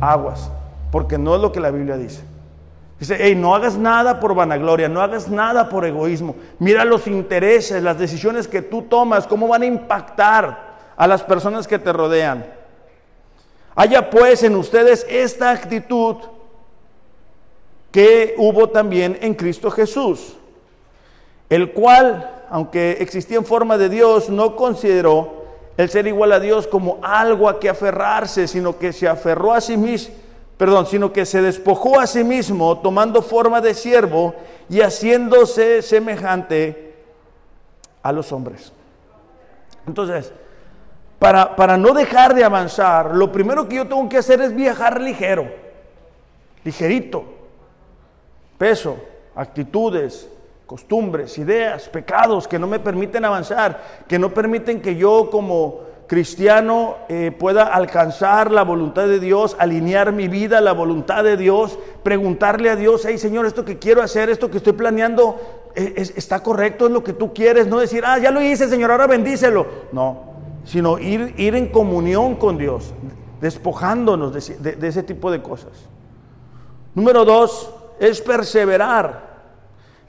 [0.00, 0.50] Aguas,
[0.90, 2.29] porque no es lo que la Biblia dice.
[3.00, 6.36] Dice, hey, no hagas nada por vanagloria, no hagas nada por egoísmo.
[6.58, 11.66] Mira los intereses, las decisiones que tú tomas, cómo van a impactar a las personas
[11.66, 12.44] que te rodean.
[13.74, 16.16] Haya pues en ustedes esta actitud
[17.90, 20.36] que hubo también en Cristo Jesús,
[21.48, 25.46] el cual, aunque existía en forma de Dios, no consideró
[25.78, 29.62] el ser igual a Dios como algo a que aferrarse, sino que se aferró a
[29.62, 30.19] sí mismo
[30.60, 34.34] perdón, sino que se despojó a sí mismo tomando forma de siervo
[34.68, 36.96] y haciéndose semejante
[38.02, 38.70] a los hombres.
[39.86, 40.34] Entonces,
[41.18, 45.00] para, para no dejar de avanzar, lo primero que yo tengo que hacer es viajar
[45.00, 45.48] ligero,
[46.62, 47.24] ligerito,
[48.58, 48.98] peso,
[49.34, 50.28] actitudes,
[50.66, 56.96] costumbres, ideas, pecados que no me permiten avanzar, que no permiten que yo como cristiano
[57.08, 61.78] eh, pueda alcanzar la voluntad de Dios, alinear mi vida a la voluntad de Dios,
[62.02, 66.42] preguntarle a Dios, hey Señor, esto que quiero hacer, esto que estoy planeando, eh, ¿está
[66.42, 66.86] correcto?
[66.86, 67.68] ¿Es lo que tú quieres?
[67.68, 69.64] No decir, ah, ya lo hice Señor, ahora bendícelo.
[69.92, 70.32] No,
[70.64, 72.92] sino ir, ir en comunión con Dios,
[73.40, 75.70] despojándonos de, de ese tipo de cosas.
[76.92, 79.30] Número dos, es perseverar.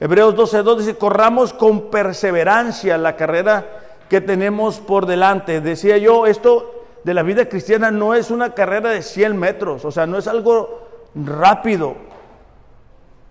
[0.00, 3.81] Hebreos 12.2 dice, corramos con perseverancia la carrera
[4.12, 5.62] que tenemos por delante.
[5.62, 9.90] Decía yo, esto de la vida cristiana no es una carrera de 100 metros, o
[9.90, 11.94] sea, no es algo rápido,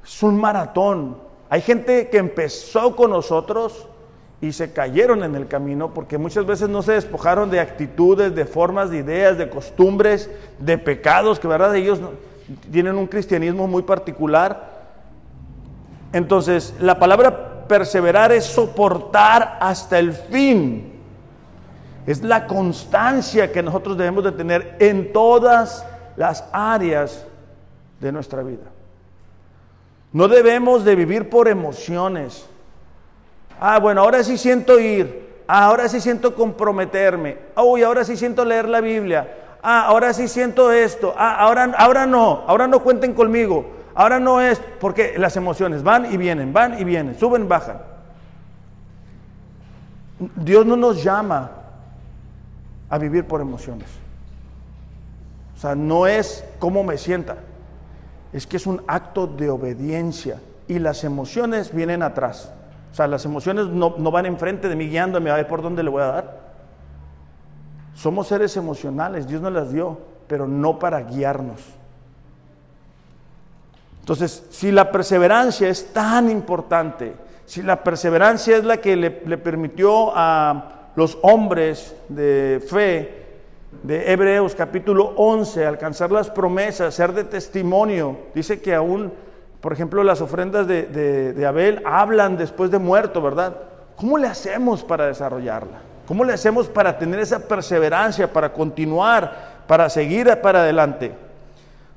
[0.03, 1.19] es un maratón.
[1.51, 3.87] Hay gente que empezó con nosotros
[4.41, 8.45] y se cayeron en el camino porque muchas veces no se despojaron de actitudes, de
[8.45, 11.99] formas, de ideas, de costumbres, de pecados, que verdad ellos
[12.71, 14.81] tienen un cristianismo muy particular.
[16.11, 20.91] Entonces, la palabra perseverar es soportar hasta el fin.
[22.05, 27.25] Es la constancia que nosotros debemos de tener en todas las áreas
[27.99, 28.65] de nuestra vida.
[30.11, 32.45] No debemos de vivir por emociones.
[33.59, 35.43] Ah, bueno, ahora sí siento ir.
[35.47, 37.37] Ah, ahora sí siento comprometerme.
[37.55, 39.35] Uy, ahora sí siento leer la Biblia.
[39.61, 41.13] Ah, ahora sí siento esto.
[41.17, 42.43] Ah, ahora, ahora no.
[42.47, 43.80] Ahora no cuenten conmigo.
[44.01, 44.59] Ahora no es.
[44.79, 47.77] Porque las emociones van y vienen, van y vienen, suben, bajan.
[50.35, 51.51] Dios no nos llama
[52.89, 53.87] a vivir por emociones.
[55.55, 57.37] O sea, no es cómo me sienta
[58.33, 62.51] es que es un acto de obediencia y las emociones vienen atrás.
[62.91, 65.89] O sea, las emociones no, van enfrente de mí guiándome a ver por dónde le
[65.89, 66.41] voy a dar.
[67.93, 71.61] Somos seres emocionales, Dios nos las dio, pero no para guiarnos.
[74.01, 77.13] Entonces, si la perseverancia es tan importante,
[77.45, 83.21] si la perseverancia es la que le, permitió a los hombres de fe
[83.83, 88.17] de Hebreos capítulo 11, alcanzar las promesas, ser de testimonio.
[88.33, 89.13] Dice que aún,
[89.61, 93.55] por ejemplo, las ofrendas de, Abel hablan después de muerto, ¿verdad?
[93.95, 95.79] ¿Cómo le hacemos para desarrollarla?
[96.07, 101.11] ¿Cómo le hacemos para tener esa perseverancia, para continuar, para seguir para adelante?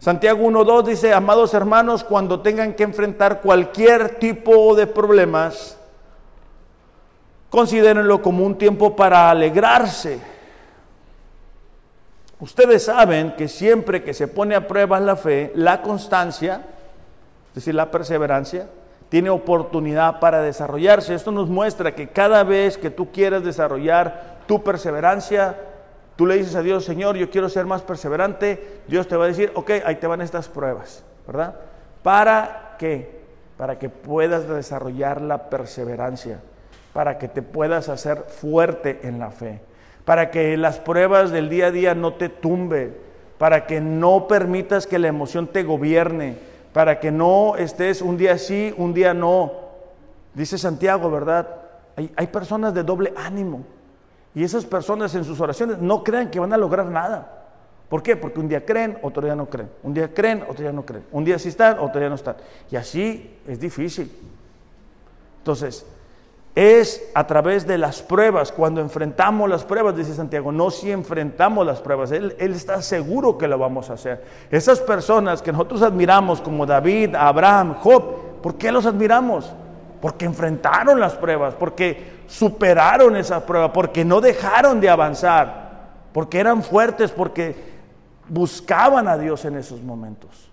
[0.05, 5.79] Santiago 1.2 dice, amados hermanos, cuando tengan que enfrentar cualquier tipo de problemas,
[7.49, 10.35] considérenlo como un tiempo para alegrarse
[12.45, 16.61] Ustedes saben que siempre que se pone a prueba la fe, la constancia,
[17.49, 18.69] es decir, la perseverancia,
[19.09, 21.15] tiene oportunidad para desarrollarse.
[21.15, 25.57] Esto nos muestra que cada vez que tú quieras desarrollar tu perseverancia,
[26.17, 29.29] tú le dices a Dios, Señor, yo quiero ser más perseverante, Dios te va a
[29.29, 31.57] decir, ok, ahí te van estas pruebas, ¿verdad?
[32.03, 33.23] ¿Para qué?
[33.57, 36.41] Para que puedas desarrollar la perseverancia,
[36.93, 39.61] para que te puedas hacer fuerte en la fe
[40.05, 42.93] para que las pruebas del día a día no te tumbe,
[43.39, 46.37] para que no permitas que la emoción te gobierne,
[46.73, 49.53] para que no estés un día sí, un día no.
[50.35, 51.49] Dice Santiago, ¿verdad?
[51.97, 53.65] Hay, hay personas de doble ánimo
[54.35, 57.45] y esas personas en sus oraciones no crean que van a lograr nada.
[57.89, 58.17] ¿Por qué?
[58.17, 59.71] Porque un día creen, otro día no creen.
[59.83, 61.05] Un día creen, otro día no creen.
[61.13, 62.37] Un día sí están, otro día no están.
[62.71, 64.11] Y así es difícil.
[65.39, 65.87] Entonces,
[66.55, 71.67] es a través de las pruebas, cuando enfrentamos las pruebas, dice Santiago, no si enfrentamos
[71.67, 74.25] las pruebas, él, está seguro que lo vamos a hacer.
[74.51, 79.53] Esas personas que nosotros admiramos como David, Abraham, Job, ¿por qué los admiramos?
[80.05, 86.63] Porque enfrentaron las pruebas, porque superaron esas pruebas, porque no dejaron de avanzar, porque eran
[86.63, 87.57] fuertes, porque
[88.29, 90.51] buscaban a Dios en esos momentos.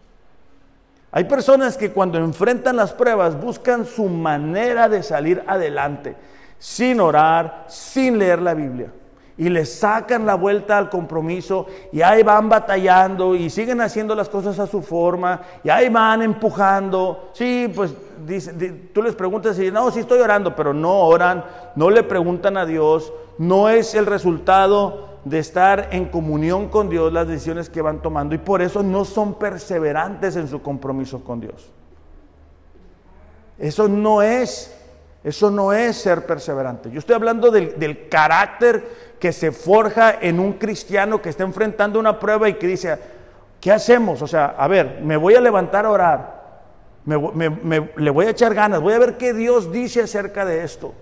[1.11, 6.15] Hay personas que cuando enfrentan las pruebas buscan su manera de salir adelante,
[6.57, 8.93] sin orar, sin leer la Biblia.
[9.37, 14.29] Y le sacan la vuelta al compromiso y ahí van batallando y siguen haciendo las
[14.29, 17.31] cosas a su forma y ahí van empujando.
[17.33, 17.93] Sí, pues
[18.93, 21.43] tú les preguntas y no, sí estoy orando, pero no oran,
[21.75, 27.13] no le preguntan a Dios, no es el resultado de estar en comunión con Dios
[27.13, 31.39] las decisiones que van tomando y por eso no son perseverantes en su compromiso con
[31.39, 31.71] Dios.
[33.59, 34.75] Eso no es,
[35.23, 36.89] eso no es ser perseverante.
[36.89, 42.19] Yo estoy hablando del, carácter que se forja en un cristiano que está enfrentando una
[42.19, 42.97] prueba y que dice,
[43.59, 44.23] ¿qué hacemos?
[44.23, 46.40] O sea, a ver, me voy a levantar a orar,
[47.05, 50.93] le voy a echar ganas, voy a ver qué Dios dice acerca de esto.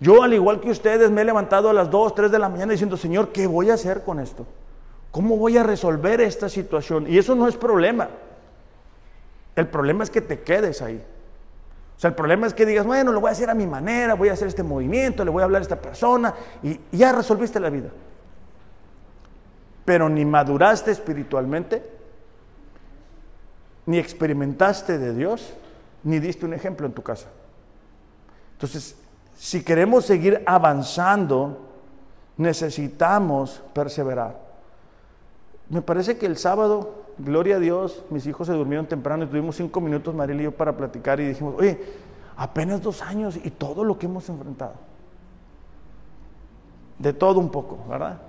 [0.00, 2.72] Yo, al igual que ustedes, me he levantado a las 2, 3 de la mañana
[2.72, 4.46] diciendo, Señor, ¿qué voy a hacer con esto?
[5.10, 7.06] ¿Cómo voy a resolver esta situación?
[7.06, 8.08] Y eso no es problema.
[9.56, 11.02] El problema es que te quedes ahí.
[11.96, 14.14] O sea, el problema es que digas, bueno, lo voy a hacer a mi manera,
[14.14, 17.60] voy a hacer este movimiento, le voy a hablar a esta persona y ya resolviste
[17.60, 17.90] la vida.
[19.84, 21.99] Pero ni maduraste espiritualmente,
[23.90, 25.52] ni experimentaste de Dios,
[26.04, 27.26] ni diste un ejemplo en tu casa.
[28.52, 28.94] Entonces,
[29.36, 31.58] si queremos seguir avanzando,
[32.36, 34.38] necesitamos perseverar.
[35.68, 39.56] Me parece que el sábado, gloria a Dios, mis hijos se durmieron temprano y tuvimos
[39.56, 41.80] cinco minutos, Mariel y yo, para platicar y dijimos, oye,
[42.36, 44.74] apenas dos años y todo lo que hemos enfrentado.
[46.96, 48.20] De todo un poco, ¿verdad?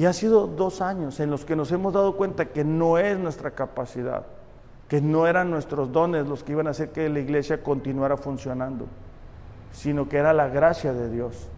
[0.00, 3.18] Y ha sido dos años en los que nos hemos dado cuenta que no es
[3.18, 4.24] nuestra capacidad,
[4.88, 8.86] que no eran nuestros dones los que iban a hacer que la iglesia continuara funcionando
[9.72, 11.48] sino que era la gracia de Dios.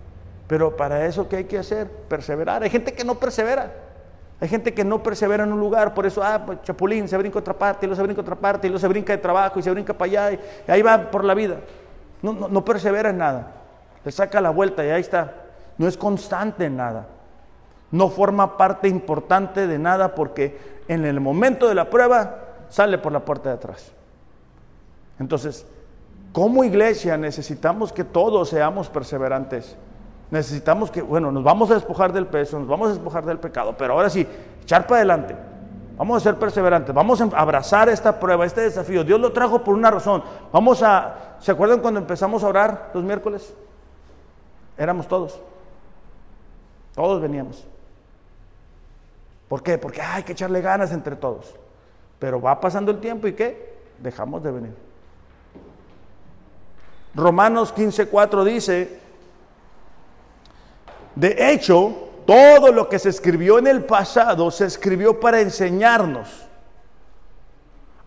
[0.47, 1.89] Pero para eso, ¿qué hay que hacer?
[2.09, 2.63] Perseverar.
[2.63, 3.73] Hay gente que no persevera.
[4.41, 7.39] Hay gente que no persevera en un lugar, por eso, ah, pues Chapulín se brinca
[7.39, 9.63] otra parte, y luego se brinca otra parte, y luego se brinca de trabajo, y
[9.63, 10.33] se brinca para allá,
[10.67, 11.61] y ahí va por la vida.
[12.21, 13.53] No, no, no persevera en nada.
[14.05, 15.33] Le saca la vuelta y ahí está.
[15.79, 17.07] No es constante en nada.
[17.93, 22.37] No forma parte importante de nada porque en el momento de la prueba
[22.69, 23.93] sale por la puerta de atrás.
[25.19, 25.67] Entonces,
[26.33, 29.77] como iglesia necesitamos que todos seamos perseverantes.
[30.31, 33.75] Necesitamos que, bueno, nos vamos a despojar del peso, nos vamos a despojar del pecado,
[33.77, 34.27] pero ahora sí,
[34.63, 35.37] echar para adelante.
[35.99, 39.05] Vamos a ser perseverantes, vamos a abrazar esta prueba, este desafío.
[39.05, 40.25] Dios lo trajo por una razón.
[40.51, 43.55] Vamos a, ¿se acuerdan cuando empezamos a orar los miércoles?
[44.79, 45.39] Éramos todos.
[46.95, 47.67] Todos veníamos.
[49.53, 49.77] ¿Por qué?
[49.77, 51.55] Porque hay que echarle ganas entre todos.
[52.19, 53.75] Pero va pasando el tiempo y ¿qué?
[53.99, 54.75] Dejamos de venir.
[57.15, 58.99] Romanos 15:4 dice,
[61.15, 66.31] de hecho, todo lo que se escribió en el pasado se escribió para enseñarnos,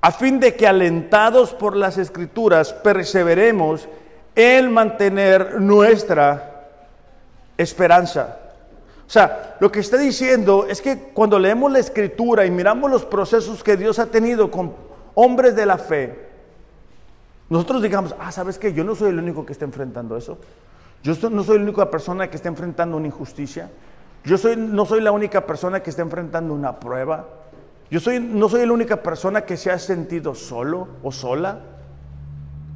[0.02, 3.88] a fin de que alentados por las escrituras perseveremos
[4.34, 6.72] en mantener nuestra
[7.56, 8.40] esperanza.
[9.08, 13.06] O sea, lo que está diciendo es que cuando leemos la escritura y miramos los
[13.06, 14.74] procesos que Dios ha tenido con
[15.14, 16.26] hombres de la fe,
[17.50, 18.74] nosotros digamos, ah, ¿sabes qué?
[18.74, 20.40] Yo no soy el único que está enfrentando eso.
[21.04, 23.70] Yo no soy la única persona que está enfrentando una injusticia.
[24.24, 27.28] Yo soy, no soy la única persona que está enfrentando una prueba.
[27.92, 31.75] Yo soy, no soy la única persona que se ha sentido solo o sola.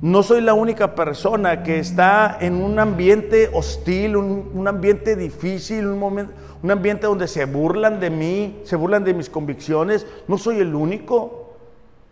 [0.01, 6.31] No soy la única persona que está en un ambiente hostil, un, ambiente difícil, un,
[6.63, 10.07] un ambiente donde se burlan de mí, se burlan de mis convicciones.
[10.29, 11.57] No soy el único.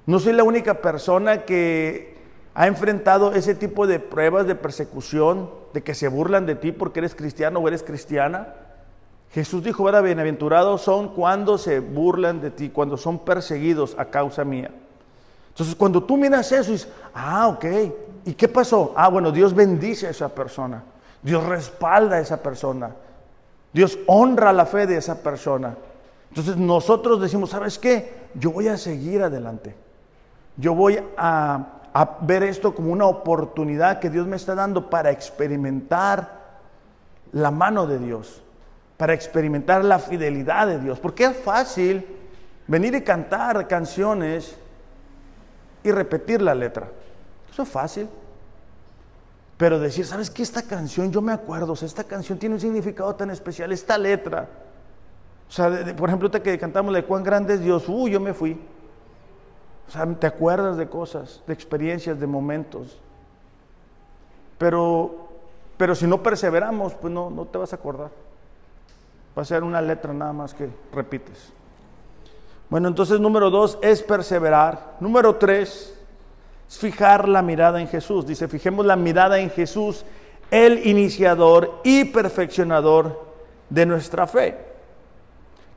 [0.05, 2.17] No soy la única persona que
[2.55, 6.99] ha enfrentado ese tipo de pruebas de persecución, de que se burlan de ti porque
[6.99, 8.53] eres cristiano o eres cristiana.
[9.31, 10.03] Jesús dijo, ¿verdad?
[10.03, 14.71] Bienaventurados son cuando se burlan de ti, cuando son perseguidos a causa mía.
[15.57, 17.65] Entonces, cuando tú miras eso, dices, ah, ok,
[18.25, 18.93] ¿y qué pasó?
[18.95, 20.83] Ah, bueno, Dios bendice a esa persona,
[21.23, 22.91] Dios respalda a esa persona,
[23.73, 25.75] Dios honra la fe de esa persona.
[26.29, 28.27] Entonces, nosotros decimos, ¿sabes qué?
[28.35, 29.75] Yo voy a seguir adelante.
[30.57, 35.09] Yo voy a a ver esto como una oportunidad que Dios me está dando para
[35.09, 36.59] experimentar
[37.31, 38.43] la mano de Dios,
[38.97, 40.99] para experimentar la fidelidad de Dios.
[40.99, 42.05] Porque es fácil
[42.67, 44.55] venir y cantar canciones
[45.87, 46.89] y repetir la letra.
[47.51, 48.09] Eso es fácil.
[49.57, 50.43] Pero decir, ¿sabes qué?
[50.43, 54.47] Esta canción, yo me acuerdo, esta canción tiene un significado tan especial, esta letra.
[55.49, 58.59] O sea, por ejemplo, que cantamos de cuán grande es Dios, uy, yo me fui.
[59.87, 62.99] O sea, te acuerdas de cosas, de experiencias, de momentos.
[64.57, 65.29] Pero,
[65.77, 68.11] pero si no perseveramos, pues no, no te vas a acordar.
[69.35, 71.53] Va a ser una letra nada más que repites.
[72.69, 74.95] Bueno, entonces número dos es perseverar.
[74.99, 75.97] Número tres
[76.69, 78.25] es fijar la mirada en Jesús.
[78.25, 80.03] Dice, fijemos la mirada en Jesús,
[80.51, 83.25] el iniciador y perfeccionador
[83.69, 84.67] de nuestra fe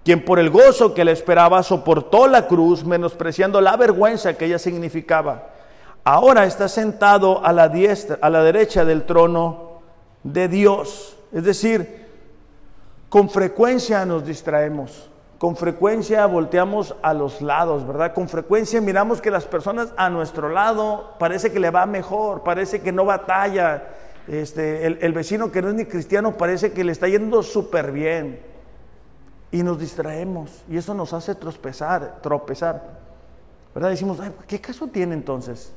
[0.05, 4.59] quien por el gozo que le esperaba soportó la cruz, menospreciando la vergüenza que ella
[4.59, 5.51] significaba.
[6.05, 9.83] Ahora está sentado a la diestra, a la derecha del trono
[10.23, 11.17] de Dios.
[11.33, 12.07] Es decir,
[13.11, 15.10] con frecuencia nos distraemos,
[15.41, 18.13] con frecuencia volteamos a los lados, ¿verdad?
[18.13, 22.83] Con frecuencia miramos que las personas a nuestro lado parece que le va mejor, parece
[22.83, 23.85] que no batalla.
[24.29, 27.91] Este, el, el vecino que no es ni cristiano parece que le está yendo súper
[27.91, 28.39] bien
[29.51, 32.99] y nos distraemos y eso nos hace tropezar, tropezar.
[33.75, 33.89] ¿Verdad?
[33.89, 35.73] Decimos, ¿qué caso tiene entonces?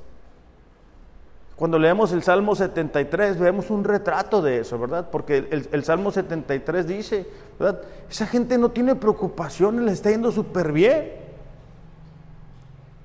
[1.56, 5.10] Cuando leemos el Salmo 73 vemos un retrato de eso, ¿verdad?
[5.12, 7.28] Porque el, el Salmo 73 dice,
[7.60, 7.82] ¿verdad?
[8.10, 11.12] Esa gente no tiene preocupación, le está yendo súper bien.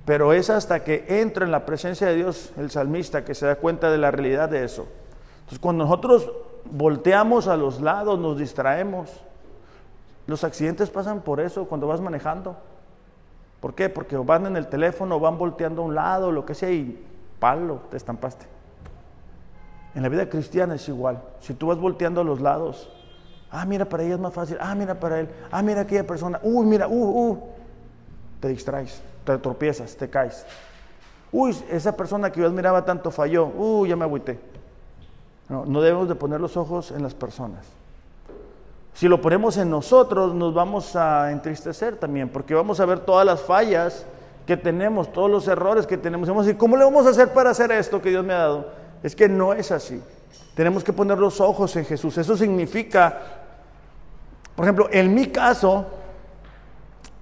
[0.06, 3.56] Pero es hasta que entra en la presencia de Dios el salmista que se da
[3.56, 4.86] cuenta de la realidad de eso.
[5.40, 6.32] Entonces cuando nosotros
[6.64, 9.10] volteamos a los lados, nos distraemos,
[10.26, 12.56] los accidentes pasan por eso cuando vas manejando.
[13.60, 13.88] ¿Por qué?
[13.88, 17.04] Porque van en el teléfono, van volteando a un lado, lo que sea, y
[17.38, 18.46] palo, te estampaste.
[19.94, 21.22] En la vida cristiana es igual.
[21.40, 22.90] Si tú vas volteando a los lados,
[23.50, 26.38] ah, mira, para ella es más fácil, ah, mira, para él, ah, mira aquella persona,
[26.42, 27.38] uy, mira, uh, uh,
[28.40, 30.46] te distraes, te tropiezas, te caes.
[31.32, 34.38] Uy, esa persona que yo admiraba tanto falló, uy, ya me agüité.
[35.48, 37.64] No, no debemos de poner los ojos en las personas.
[38.94, 43.24] Si lo ponemos en nosotros, nos vamos a entristecer también, porque vamos a ver todas
[43.24, 44.04] las fallas
[44.48, 46.26] que tenemos, todos los errores que tenemos.
[46.26, 48.38] Vamos a decir, ¿cómo le vamos a hacer para hacer esto que Dios me ha
[48.38, 48.72] dado?
[49.02, 50.02] Es que no es así.
[50.54, 52.16] Tenemos que poner los ojos en Jesús.
[52.16, 53.20] Eso significa,
[54.56, 55.84] por ejemplo, en mi caso,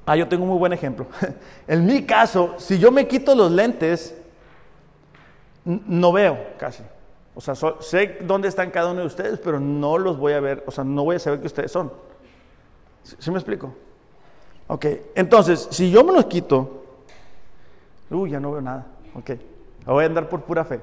[0.06, 1.08] ah, yo tengo un muy buen ejemplo.
[1.66, 4.14] en mi caso, si yo me quito los lentes,
[5.64, 6.84] no veo casi.
[7.34, 10.62] O sea, sé dónde están cada uno de ustedes, pero no los voy a ver,
[10.64, 11.92] o sea, no voy a saber que ustedes son.
[13.02, 13.74] ¿Sí, me explico?
[14.68, 16.85] Ok, entonces, si yo me los quito,
[18.10, 18.86] uy, ya no veo nada.
[19.14, 19.30] Ok,
[19.86, 20.80] voy a andar por pura fe.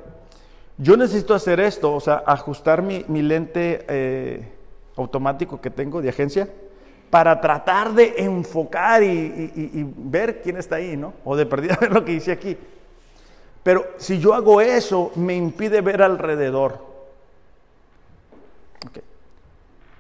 [0.78, 4.52] Yo necesito hacer esto, o sea, ajustar mi, lente eh,
[4.98, 6.50] automático que tengo de agencia
[7.10, 11.14] para tratar de enfocar y, ver quién está ahí, ¿no?
[11.24, 12.58] O de perdida ver lo que dice aquí.
[13.62, 16.94] Pero si yo hago eso, me impide ver alrededor.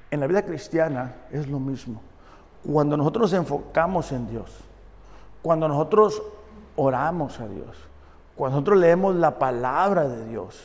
[0.09, 2.01] En la vida cristiana es lo mismo.
[2.65, 4.51] Cuando nosotros nos enfocamos en Dios,
[5.41, 6.21] cuando nosotros
[6.75, 7.77] oramos a Dios,
[8.35, 10.61] cuando nosotros leemos la palabra de Dios,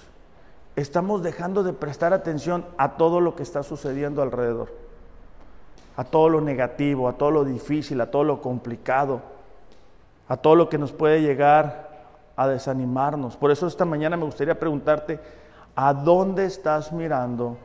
[0.77, 4.73] estamos dejando de prestar atención a todo lo que está sucediendo alrededor,
[5.97, 9.21] a todo lo negativo, a todo lo difícil, a todo lo complicado,
[10.29, 11.89] a todo lo que nos puede llegar
[12.37, 13.37] a desanimarnos.
[13.37, 15.19] Por eso esta mañana me gustaría preguntarte,
[15.75, 17.57] ¿a dónde estás mirando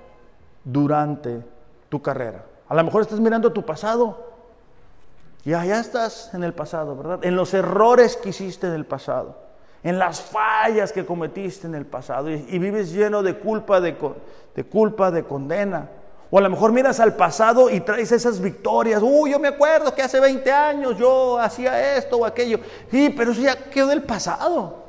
[0.64, 1.44] durante
[1.89, 2.44] tu carrera?
[2.68, 4.33] A lo mejor estás mirando tu pasado.
[5.44, 7.20] Ya, ya estás en el pasado, ¿verdad?
[7.24, 9.44] En los errores que hiciste en el pasado
[9.84, 13.96] en las fallas que cometiste en el pasado y, vives lleno de culpa, de,
[14.56, 15.89] de, culpa, de condena.
[16.32, 19.04] O a lo mejor miras al pasado y traes esas victorias.
[19.04, 22.60] Uy, yo me acuerdo que hace 20 años yo hacía esto o aquello.
[22.89, 24.84] Sí, pero eso ya quedó del pasado.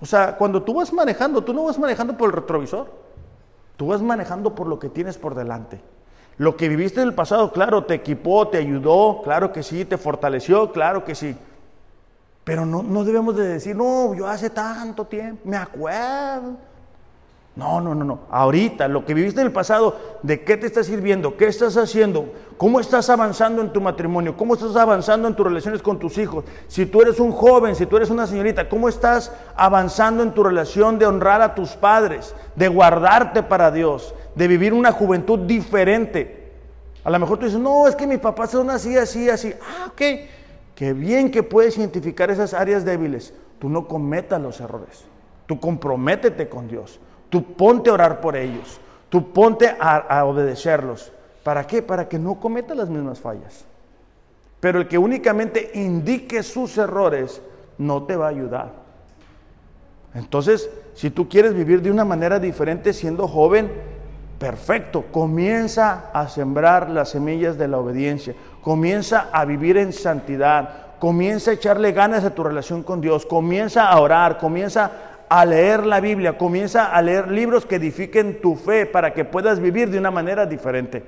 [0.00, 2.90] O sea, cuando tú vas manejando, tú no vas manejando por el retrovisor.
[3.76, 5.80] Tú vas manejando por lo que tienes por delante.
[6.38, 9.98] Lo que viviste en el pasado, claro, te equipó, te ayudó, claro que sí, te
[9.98, 11.36] fortaleció, claro que sí.
[12.44, 16.56] Pero no, no debemos de decir, no, yo hace tanto tiempo, me acuerdo.
[17.54, 18.20] No, no, no, no.
[18.30, 21.36] Ahorita, lo que viviste en el pasado, ¿de qué te estás sirviendo?
[21.36, 22.32] ¿Qué estás haciendo?
[22.56, 24.36] ¿Cómo estás avanzando en tu matrimonio?
[24.38, 26.46] ¿Cómo estás avanzando en tus relaciones con tus hijos?
[26.66, 30.42] Si tú eres un joven, si tú eres una señorita, ¿cómo estás avanzando en tu
[30.42, 36.52] relación de honrar a tus padres, de guardarte para Dios, de vivir una juventud diferente?
[37.04, 39.52] A lo mejor tú dices, no, es que mis papás son así, así, así.
[39.60, 40.00] Ah, ok.
[40.74, 43.34] Qué bien que puedes identificar esas áreas débiles.
[43.58, 45.04] Tú no cometas los errores.
[45.46, 46.98] Tú comprométete con Dios.
[47.32, 48.78] Tú ponte a orar por ellos.
[49.08, 51.10] Tú ponte a, obedecerlos.
[51.42, 51.80] ¿Para qué?
[51.80, 53.64] Para que no cometa las mismas fallas.
[54.60, 57.40] Pero el que únicamente indique sus errores
[57.78, 58.72] no te va a ayudar.
[60.14, 63.72] Entonces, si tú quieres vivir de una manera diferente siendo joven,
[64.38, 71.50] perfecto, comienza a sembrar las semillas de la obediencia comienza a vivir en santidad, comienza
[71.50, 74.90] a echarle ganas a tu relación con Dios, comienza a orar, comienza
[75.34, 79.60] a leer la Biblia, comienza a leer libros que edifiquen tu fe para que puedas
[79.60, 81.02] vivir de una manera diferente.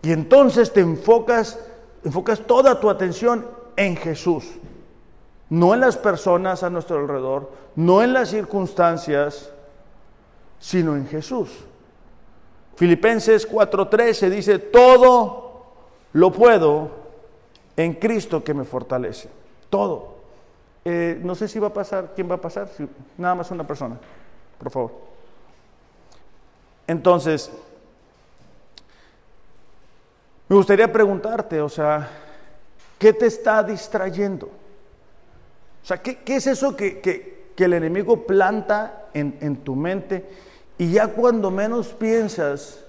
[0.00, 1.60] Y entonces te enfocas,
[2.02, 3.46] enfocas toda tu atención
[3.76, 4.46] en Jesús,
[5.50, 9.52] no en las personas a nuestro alrededor, no en las circunstancias,
[10.58, 11.50] sino en Jesús.
[12.74, 15.74] Filipenses 4:13 dice, todo
[16.14, 16.88] lo puedo
[17.76, 19.28] en Cristo que me fortalece.
[19.68, 20.13] Todo.
[20.84, 22.68] Eh, no sé si va a pasar, ¿quién va a pasar?
[23.16, 23.96] nada más una persona,
[24.58, 24.92] por favor.
[26.86, 27.50] Entonces,
[30.48, 32.08] me gustaría preguntarte, o sea,
[32.98, 34.46] ¿qué te está distrayendo?
[34.46, 40.28] O sea, ¿qué, es eso que, el enemigo planta en, en tu mente
[40.76, 42.84] y ya cuando menos piensas,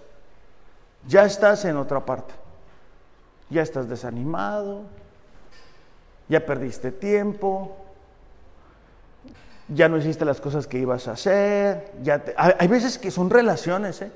[1.07, 2.33] ya estás en otra parte?
[3.49, 4.83] ya estás desanimado,
[6.27, 7.75] ya perdiste tiempo,
[9.67, 11.91] ya no hiciste las cosas que ibas a hacer.
[12.37, 14.11] Hay veces que son relaciones, ¿eh?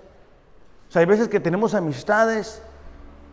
[0.87, 2.61] O sea, hay veces que tenemos amistades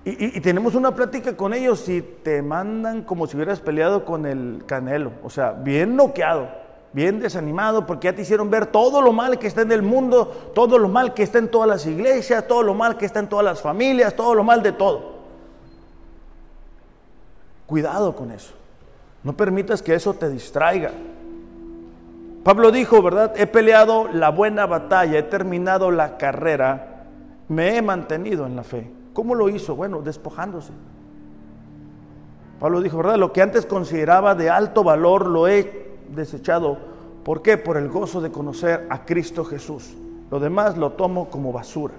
[0.05, 4.63] y, tenemos una plática con ellos y te mandan como si hubieras peleado con el
[4.67, 5.13] canelo.
[5.25, 6.49] O sea, bien noqueado,
[6.93, 10.53] bien desanimado, porque ya te hicieron ver todo lo mal que está en el mundo,
[10.55, 13.29] todo lo mal que está en todas las iglesias, todo lo mal que está en
[13.29, 15.17] todas las familias, todo lo mal de todo.
[17.67, 18.53] Cuidado con eso.
[19.25, 20.93] No permitas que eso te distraiga.
[22.47, 23.33] Pablo dijo, ¿verdad?
[23.37, 27.07] He peleado la buena batalla, he terminado la carrera,
[27.49, 28.89] me he mantenido en la fe.
[29.15, 29.75] ¿Cómo lo hizo?
[29.75, 30.71] Bueno, despojándose.
[32.61, 33.17] Pablo dijo, ¿verdad?
[33.17, 36.79] Lo que antes consideraba de alto valor lo he desechado.
[37.25, 37.59] ¿Por qué?
[37.59, 39.97] Por el gozo de conocer a Cristo Jesús.
[40.31, 41.95] Lo demás lo tomo como basura.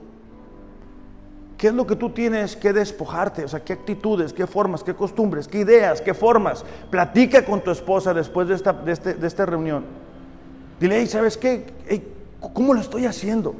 [1.57, 3.43] ¿Qué es lo que tú tienes que despojarte?
[3.43, 6.63] O sea, ¿qué actitudes, qué formas, qué costumbres, qué ideas, qué formas?
[6.89, 10.06] Platica con tu esposa después de esta, de este, esta reunión.
[10.79, 11.65] Dile, ¿sabes qué?
[12.53, 13.55] ¿Cómo lo estoy haciendo?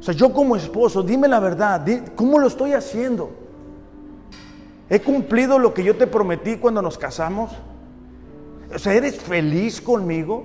[0.00, 3.30] O sea, yo como esposo, dime la verdad, ¿cómo lo estoy haciendo?
[4.90, 7.52] ¿He cumplido lo que yo te prometí cuando nos casamos?
[8.74, 10.44] O sea, ¿eres feliz conmigo?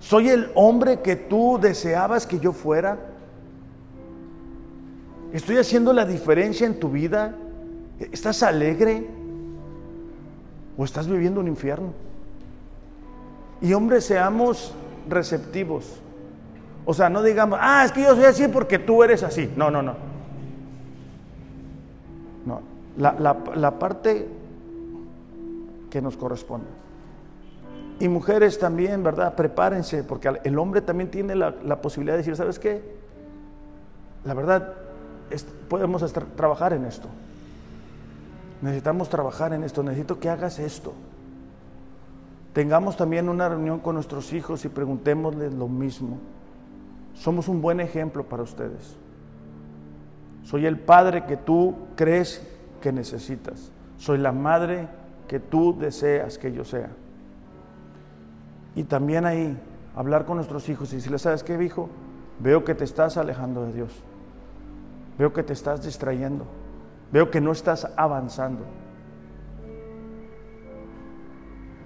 [0.00, 2.98] ¿Soy el hombre que tú deseabas que yo fuera?
[5.32, 7.36] ¿Estoy haciendo la diferencia en tu vida?
[7.98, 9.06] ¿Estás alegre?
[10.76, 11.92] ¿O estás viviendo un infierno?
[13.60, 14.74] Y hombres, seamos
[15.08, 16.00] receptivos.
[16.84, 19.52] O sea, no digamos, ah, es que yo soy así porque tú eres así.
[19.56, 19.94] No, no, no.
[22.46, 22.62] No,
[22.96, 24.26] la, parte
[25.90, 26.66] que nos corresponde.
[28.00, 29.34] Y mujeres también, ¿verdad?
[29.34, 32.82] Prepárense, porque el hombre también tiene la, posibilidad de decir, ¿sabes qué?
[34.24, 34.72] La verdad,
[35.68, 37.08] podemos trabajar en esto.
[38.62, 40.94] Necesitamos trabajar en esto, necesito que hagas esto.
[42.58, 46.18] Tengamos también una reunión con nuestros hijos y preguntémosles lo mismo.
[47.14, 48.96] Somos un buen ejemplo para ustedes.
[50.42, 52.44] Soy el padre que tú crees
[52.80, 53.70] que necesitas.
[53.96, 54.88] Soy la madre
[55.28, 56.90] que tú deseas que yo sea.
[58.74, 59.56] Y también ahí,
[59.94, 61.88] hablar con nuestros hijos y decirles, ¿sabes qué, hijo?
[62.40, 63.92] Veo que te estás alejando de Dios.
[65.16, 66.44] Veo que te estás distrayendo.
[67.12, 68.64] Veo que no estás avanzando.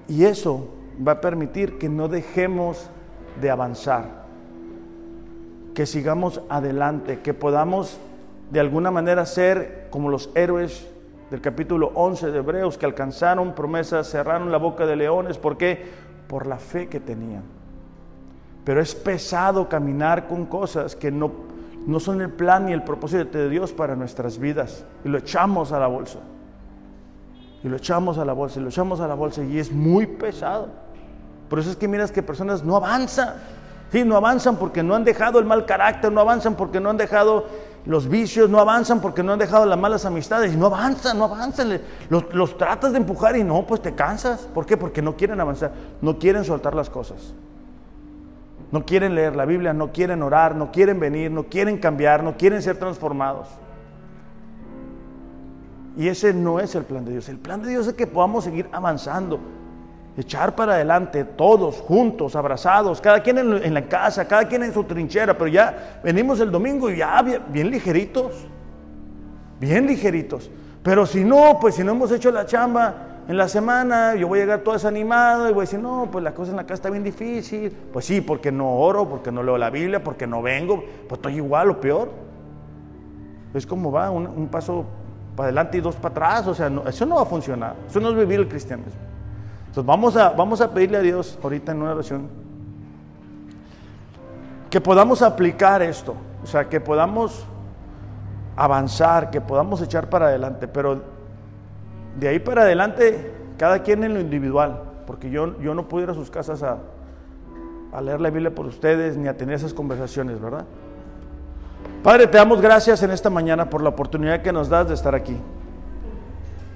[0.09, 0.69] Y eso
[1.07, 2.89] va a permitir que no dejemos
[3.41, 4.25] de avanzar,
[5.75, 7.99] que sigamos adelante, que podamos
[8.51, 10.87] de alguna manera ser como los héroes
[11.31, 15.39] del capítulo 11 de Hebreos que alcanzaron promesas, cerraron la boca de leones.
[15.39, 15.83] ¿Por qué?
[16.29, 17.43] Por la fe que tenían.
[18.65, 21.33] Pero es pesado caminar con cosas que no,
[21.87, 24.85] no son el plan ni el propósito de Dios para nuestras vidas.
[25.05, 26.19] Y lo echamos a la bolsa
[27.63, 30.07] y lo echamos a la bolsa y lo echamos a la bolsa y es muy
[30.07, 30.69] pesado.
[31.49, 33.35] Por eso es que miras que personas no avanzan.
[33.93, 36.97] Sí, no avanzan porque no han dejado el mal carácter, no avanzan porque no han
[36.97, 37.45] dejado
[37.85, 41.25] los vicios, no avanzan porque no han dejado las malas amistades, y no avanzan, no
[41.25, 41.79] avanzan.
[42.09, 44.49] Los, los tratas de empujar y no, pues te cansas.
[44.55, 44.79] ¿Por qué?
[44.79, 47.35] Porque no quieren avanzar, no quieren soltar las cosas.
[48.71, 52.39] No quieren leer la Biblia, no quieren orar, no quieren venir, no quieren cambiar, no
[52.39, 53.47] quieren ser transformados.
[55.97, 57.29] Y ese no es el plan de Dios.
[57.29, 59.39] El plan de Dios es que podamos seguir avanzando,
[60.17, 64.85] echar para adelante todos juntos, abrazados, cada quien en, la casa, cada quien en su
[64.85, 68.47] trinchera, pero ya venimos el domingo y ya bien, ligeritos,
[69.61, 70.51] bien ligeritos.
[70.83, 74.41] Pero si no, pues si no hemos hecho la chamba en la semana, yo voy
[74.41, 76.75] a llegar todo desanimado y voy a decir, no, pues la cosa en la casa
[76.75, 77.71] está bien difícil.
[77.93, 81.37] Pues sí, porque no oro, porque no leo la Biblia, porque no vengo, pues estoy
[81.37, 82.11] igual o peor.
[83.55, 84.87] Es como va, un paso
[85.43, 86.47] adelante y dos para atrás.
[86.47, 87.75] O sea, eso no va a funcionar.
[87.89, 89.01] Eso no es vivir el cristianismo.
[89.61, 92.29] Entonces vamos a, vamos a pedirle a Dios ahorita en una oración
[94.71, 96.15] que podamos aplicar esto.
[96.43, 97.45] O sea, que podamos
[98.57, 100.69] avanzar, que podamos echar para adelante.
[100.69, 101.03] Pero
[102.19, 104.83] de ahí para adelante, cada quien en lo individual.
[105.07, 109.17] Porque yo, yo no puedo ir a sus casas a leer la Biblia por ustedes
[109.17, 110.65] ni a tener esas conversaciones, ¿verdad?
[112.03, 115.15] Padre, te damos gracias en esta mañana por la oportunidad que nos das de estar
[115.15, 115.37] aquí.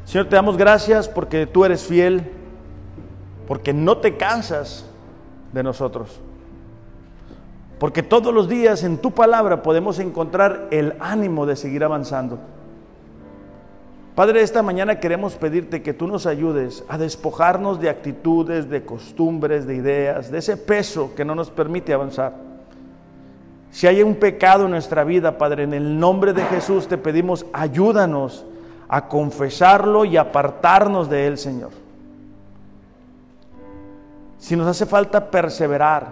[0.04, 2.30] Señor, te damos gracias porque tú eres fiel,
[3.48, 4.86] porque no te cansas
[5.52, 6.20] de nosotros.
[7.80, 12.38] Porque todos los días en tu palabra podemos encontrar el ánimo de seguir avanzando.
[14.14, 19.66] Padre, esta mañana queremos pedirte que tú nos ayudes a despojarnos de actitudes, de costumbres,
[19.66, 22.45] de ideas, de ese peso que no nos permite avanzar.
[23.76, 27.44] Si hay un pecado en nuestra vida, Padre, en el nombre de Jesús te pedimos,
[27.52, 28.46] ayúdanos
[28.88, 31.72] a confesarlo y apartarnos de él, Señor.
[34.38, 36.06] Si nos hace falta perseverar,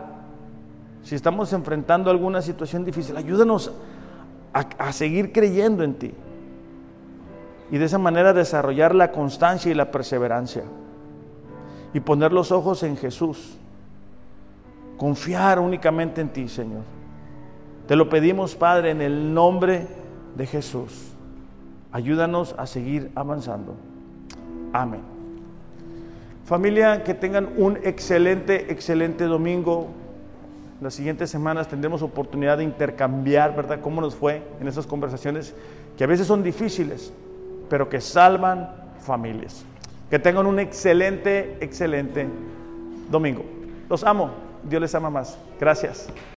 [1.05, 3.73] si estamos enfrentando alguna situación difícil, ayúdanos
[4.53, 6.13] a, a seguir creyendo en ti.
[7.71, 10.65] Y de esa manera desarrollar la constancia y la perseverancia.
[11.95, 13.57] Y poner los ojos en Jesús.
[14.99, 16.83] Confiar únicamente en ti, Señor.
[17.87, 19.87] Te lo pedimos, Padre, en el nombre
[20.37, 21.13] de Jesús.
[21.93, 23.75] Ayúdanos a seguir avanzando.
[24.73, 25.03] Amén.
[26.45, 29.89] Familia, que tengan un excelente, excelente domingo.
[30.81, 33.81] Las siguientes semanas tendremos oportunidad de intercambiar, ¿verdad?
[33.81, 35.55] Cómo nos fue en esas conversaciones
[35.97, 37.13] que a veces son difíciles,
[37.69, 39.65] pero que salvan familias.
[40.11, 42.27] Que tengan un excelente, excelente
[43.11, 43.45] domingo.
[43.89, 44.31] Los amo.
[44.69, 45.39] Dios les ama más.
[45.61, 46.09] Gracias.